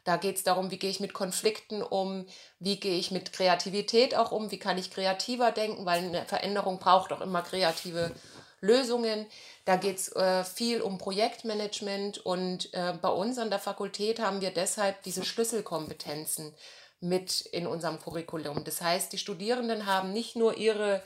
Da 0.05 0.17
geht 0.17 0.37
es 0.37 0.43
darum, 0.43 0.71
wie 0.71 0.79
gehe 0.79 0.91
ich 0.91 1.01
mit 1.01 1.15
Konflikten 1.15 1.81
um, 1.81 2.27
wie 2.59 2.79
gehe 2.79 2.99
ich 2.99 3.13
mit 3.13 3.33
Kreativität 3.33 4.17
auch 4.17 4.33
um, 4.33 4.51
wie 4.51 4.59
kann 4.59 4.77
ich 4.77 4.91
kreativer 4.91 5.53
denken, 5.53 5.87
weil 5.87 6.01
eine 6.01 6.25
Veränderung 6.25 6.79
braucht 6.79 7.13
auch 7.13 7.21
immer 7.21 7.43
kreative 7.43 8.13
Lösungen. 8.61 9.27
Da 9.65 9.77
geht 9.77 9.99
es 9.99 10.09
äh, 10.17 10.43
viel 10.45 10.81
um 10.81 10.99
Projektmanagement 10.99 12.19
und 12.19 12.75
äh, 12.75 12.95
bei 13.01 13.11
uns 13.11 13.39
an 13.39 13.51
der 13.51 13.61
Fakultät 13.61 14.19
haben 14.19 14.41
wir 14.41 14.51
deshalb 14.51 15.03
diese 15.05 15.25
Schlüsselkompetenzen 15.25 16.53
mit 17.01 17.41
in 17.41 17.69
unserem 17.69 18.01
Curriculum. 18.01 18.65
Das 18.65 18.81
heißt, 18.81 19.13
die 19.13 19.19
Studierenden 19.19 19.87
haben 19.87 20.13
nicht 20.13 20.35
nur 20.35 20.57
ihre 20.57 21.03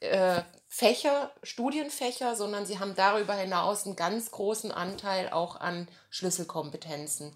äh, 0.00 0.42
Fächer, 0.68 1.32
Studienfächer, 1.42 2.36
sondern 2.36 2.66
sie 2.66 2.78
haben 2.78 2.94
darüber 2.94 3.34
hinaus 3.34 3.86
einen 3.86 3.96
ganz 3.96 4.30
großen 4.30 4.72
Anteil 4.72 5.30
auch 5.30 5.56
an 5.56 5.88
Schlüsselkompetenzen. 6.10 7.34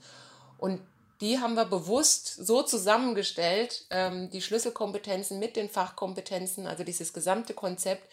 Und 0.58 0.80
die 1.20 1.38
haben 1.38 1.54
wir 1.54 1.66
bewusst 1.66 2.26
so 2.26 2.62
zusammengestellt, 2.62 3.86
ähm, 3.90 4.30
die 4.30 4.42
Schlüsselkompetenzen 4.42 5.38
mit 5.38 5.56
den 5.56 5.68
Fachkompetenzen, 5.68 6.66
also 6.66 6.82
dieses 6.82 7.12
gesamte 7.12 7.54
Konzept, 7.54 8.10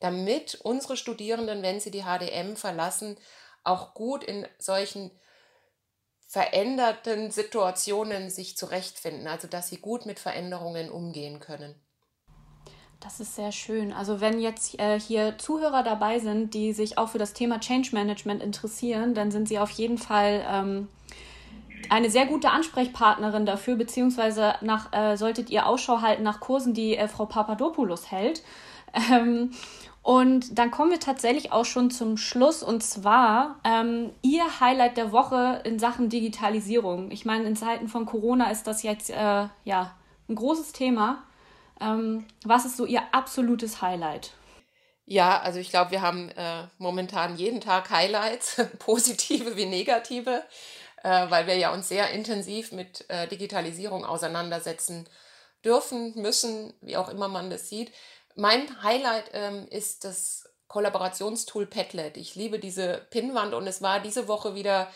damit 0.00 0.56
unsere 0.62 0.96
Studierenden, 0.96 1.62
wenn 1.62 1.80
sie 1.80 1.90
die 1.90 2.04
HDM 2.04 2.56
verlassen, 2.56 3.16
auch 3.64 3.94
gut 3.94 4.24
in 4.24 4.46
solchen 4.58 5.10
veränderten 6.26 7.30
Situationen 7.30 8.30
sich 8.30 8.56
zurechtfinden, 8.56 9.26
also 9.26 9.48
dass 9.48 9.68
sie 9.68 9.78
gut 9.78 10.06
mit 10.06 10.18
Veränderungen 10.18 10.90
umgehen 10.90 11.40
können. 11.40 11.74
Das 13.00 13.18
ist 13.18 13.34
sehr 13.34 13.50
schön. 13.50 13.94
Also 13.94 14.20
wenn 14.20 14.40
jetzt 14.40 14.78
äh, 14.78 15.00
hier 15.00 15.38
Zuhörer 15.38 15.82
dabei 15.82 16.18
sind, 16.18 16.52
die 16.52 16.74
sich 16.74 16.98
auch 16.98 17.08
für 17.08 17.18
das 17.18 17.32
Thema 17.32 17.58
Change 17.58 17.90
Management 17.92 18.42
interessieren, 18.42 19.14
dann 19.14 19.30
sind 19.30 19.48
sie 19.48 19.58
auf 19.58 19.70
jeden 19.70 19.96
Fall 19.96 20.44
ähm, 20.46 20.88
eine 21.88 22.10
sehr 22.10 22.26
gute 22.26 22.50
Ansprechpartnerin 22.50 23.46
dafür, 23.46 23.76
beziehungsweise 23.76 24.54
nach, 24.60 24.92
äh, 24.92 25.16
solltet 25.16 25.48
ihr 25.48 25.66
Ausschau 25.66 26.02
halten 26.02 26.22
nach 26.22 26.40
Kursen, 26.40 26.74
die 26.74 26.96
äh, 26.96 27.08
Frau 27.08 27.26
Papadopoulos 27.26 28.10
hält. 28.10 28.42
Ähm, 29.12 29.52
und 30.02 30.58
dann 30.58 30.72
kommen 30.72 30.90
wir 30.90 30.98
tatsächlich 30.98 31.52
auch 31.52 31.64
schon 31.64 31.92
zum 31.92 32.16
Schluss 32.16 32.64
und 32.64 32.82
zwar 32.82 33.54
ähm, 33.62 34.10
Ihr 34.22 34.42
Highlight 34.58 34.96
der 34.96 35.12
Woche 35.12 35.60
in 35.64 35.78
Sachen 35.78 36.08
Digitalisierung. 36.08 37.12
Ich 37.12 37.24
meine, 37.24 37.44
in 37.44 37.54
Zeiten 37.54 37.86
von 37.86 38.04
Corona 38.04 38.50
ist 38.50 38.66
das 38.66 38.82
jetzt 38.82 39.10
äh, 39.10 39.46
ja 39.64 39.92
ein 40.28 40.34
großes 40.34 40.72
Thema. 40.72 41.22
Ähm, 41.80 42.26
was 42.44 42.64
ist 42.64 42.76
so 42.76 42.84
Ihr 42.86 43.02
absolutes 43.12 43.82
Highlight? 43.82 44.32
Ja, 45.06 45.40
also 45.40 45.58
ich 45.58 45.70
glaube, 45.70 45.90
wir 45.90 46.02
haben 46.02 46.28
äh, 46.30 46.68
momentan 46.78 47.36
jeden 47.36 47.60
Tag 47.60 47.90
Highlights, 47.90 48.62
positive 48.78 49.56
wie 49.56 49.66
negative, 49.66 50.44
äh, 51.02 51.30
weil 51.30 51.46
wir 51.46 51.56
ja 51.56 51.72
uns 51.72 51.88
sehr 51.88 52.10
intensiv 52.10 52.72
mit 52.72 53.08
äh, 53.08 53.26
Digitalisierung 53.26 54.04
auseinandersetzen 54.04 55.08
dürfen, 55.64 56.14
müssen, 56.14 56.72
wie 56.80 56.96
auch 56.96 57.08
immer 57.08 57.28
man 57.28 57.50
das 57.50 57.68
sieht. 57.68 57.92
Mein 58.36 58.82
Highlight 58.82 59.30
ähm, 59.32 59.66
ist 59.70 60.04
das 60.04 60.48
Kollaborationstool 60.68 61.66
Padlet. 61.66 62.16
Ich 62.16 62.36
liebe 62.36 62.60
diese 62.60 63.04
Pinnwand 63.10 63.54
und 63.54 63.66
es 63.66 63.82
war 63.82 63.98
diese 63.98 64.28
Woche 64.28 64.54
wieder 64.54 64.88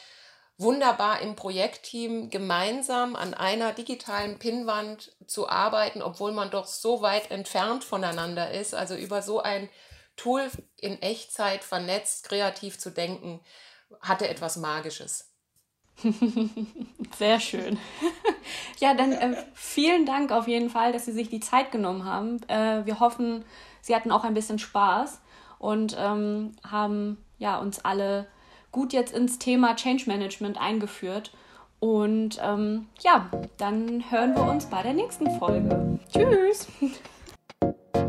wunderbar 0.56 1.20
im 1.20 1.34
Projektteam 1.34 2.30
gemeinsam 2.30 3.16
an 3.16 3.34
einer 3.34 3.72
digitalen 3.72 4.38
Pinnwand 4.38 5.12
zu 5.26 5.48
arbeiten, 5.48 6.00
obwohl 6.00 6.32
man 6.32 6.50
doch 6.50 6.66
so 6.66 7.02
weit 7.02 7.30
entfernt 7.30 7.82
voneinander 7.82 8.52
ist. 8.52 8.74
Also 8.74 8.94
über 8.94 9.22
so 9.22 9.40
ein 9.40 9.68
Tool 10.16 10.48
in 10.80 11.02
Echtzeit 11.02 11.64
vernetzt, 11.64 12.28
kreativ 12.28 12.78
zu 12.78 12.90
denken, 12.90 13.40
hatte 14.00 14.28
etwas 14.28 14.56
Magisches. 14.56 15.32
Sehr 17.18 17.40
schön. 17.40 17.78
ja, 18.78 18.94
dann 18.94 19.12
äh, 19.12 19.44
vielen 19.54 20.06
Dank 20.06 20.32
auf 20.32 20.46
jeden 20.46 20.70
Fall, 20.70 20.92
dass 20.92 21.04
Sie 21.04 21.12
sich 21.12 21.30
die 21.30 21.40
Zeit 21.40 21.72
genommen 21.72 22.04
haben. 22.04 22.42
Äh, 22.48 22.84
wir 22.86 23.00
hoffen, 23.00 23.44
Sie 23.80 23.94
hatten 23.94 24.10
auch 24.10 24.24
ein 24.24 24.34
bisschen 24.34 24.58
Spaß 24.58 25.20
und 25.58 25.96
ähm, 25.98 26.56
haben 26.68 27.24
ja 27.38 27.58
uns 27.58 27.84
alle 27.84 28.26
gut 28.74 28.92
jetzt 28.92 29.14
ins 29.14 29.38
Thema 29.38 29.76
Change 29.76 30.04
Management 30.06 30.60
eingeführt. 30.60 31.30
Und 31.78 32.38
ähm, 32.42 32.86
ja, 33.00 33.30
dann 33.56 34.10
hören 34.10 34.34
wir 34.34 34.42
uns 34.42 34.66
bei 34.66 34.82
der 34.82 34.94
nächsten 34.94 35.30
Folge. 35.38 35.98
Tschüss! 36.12 36.66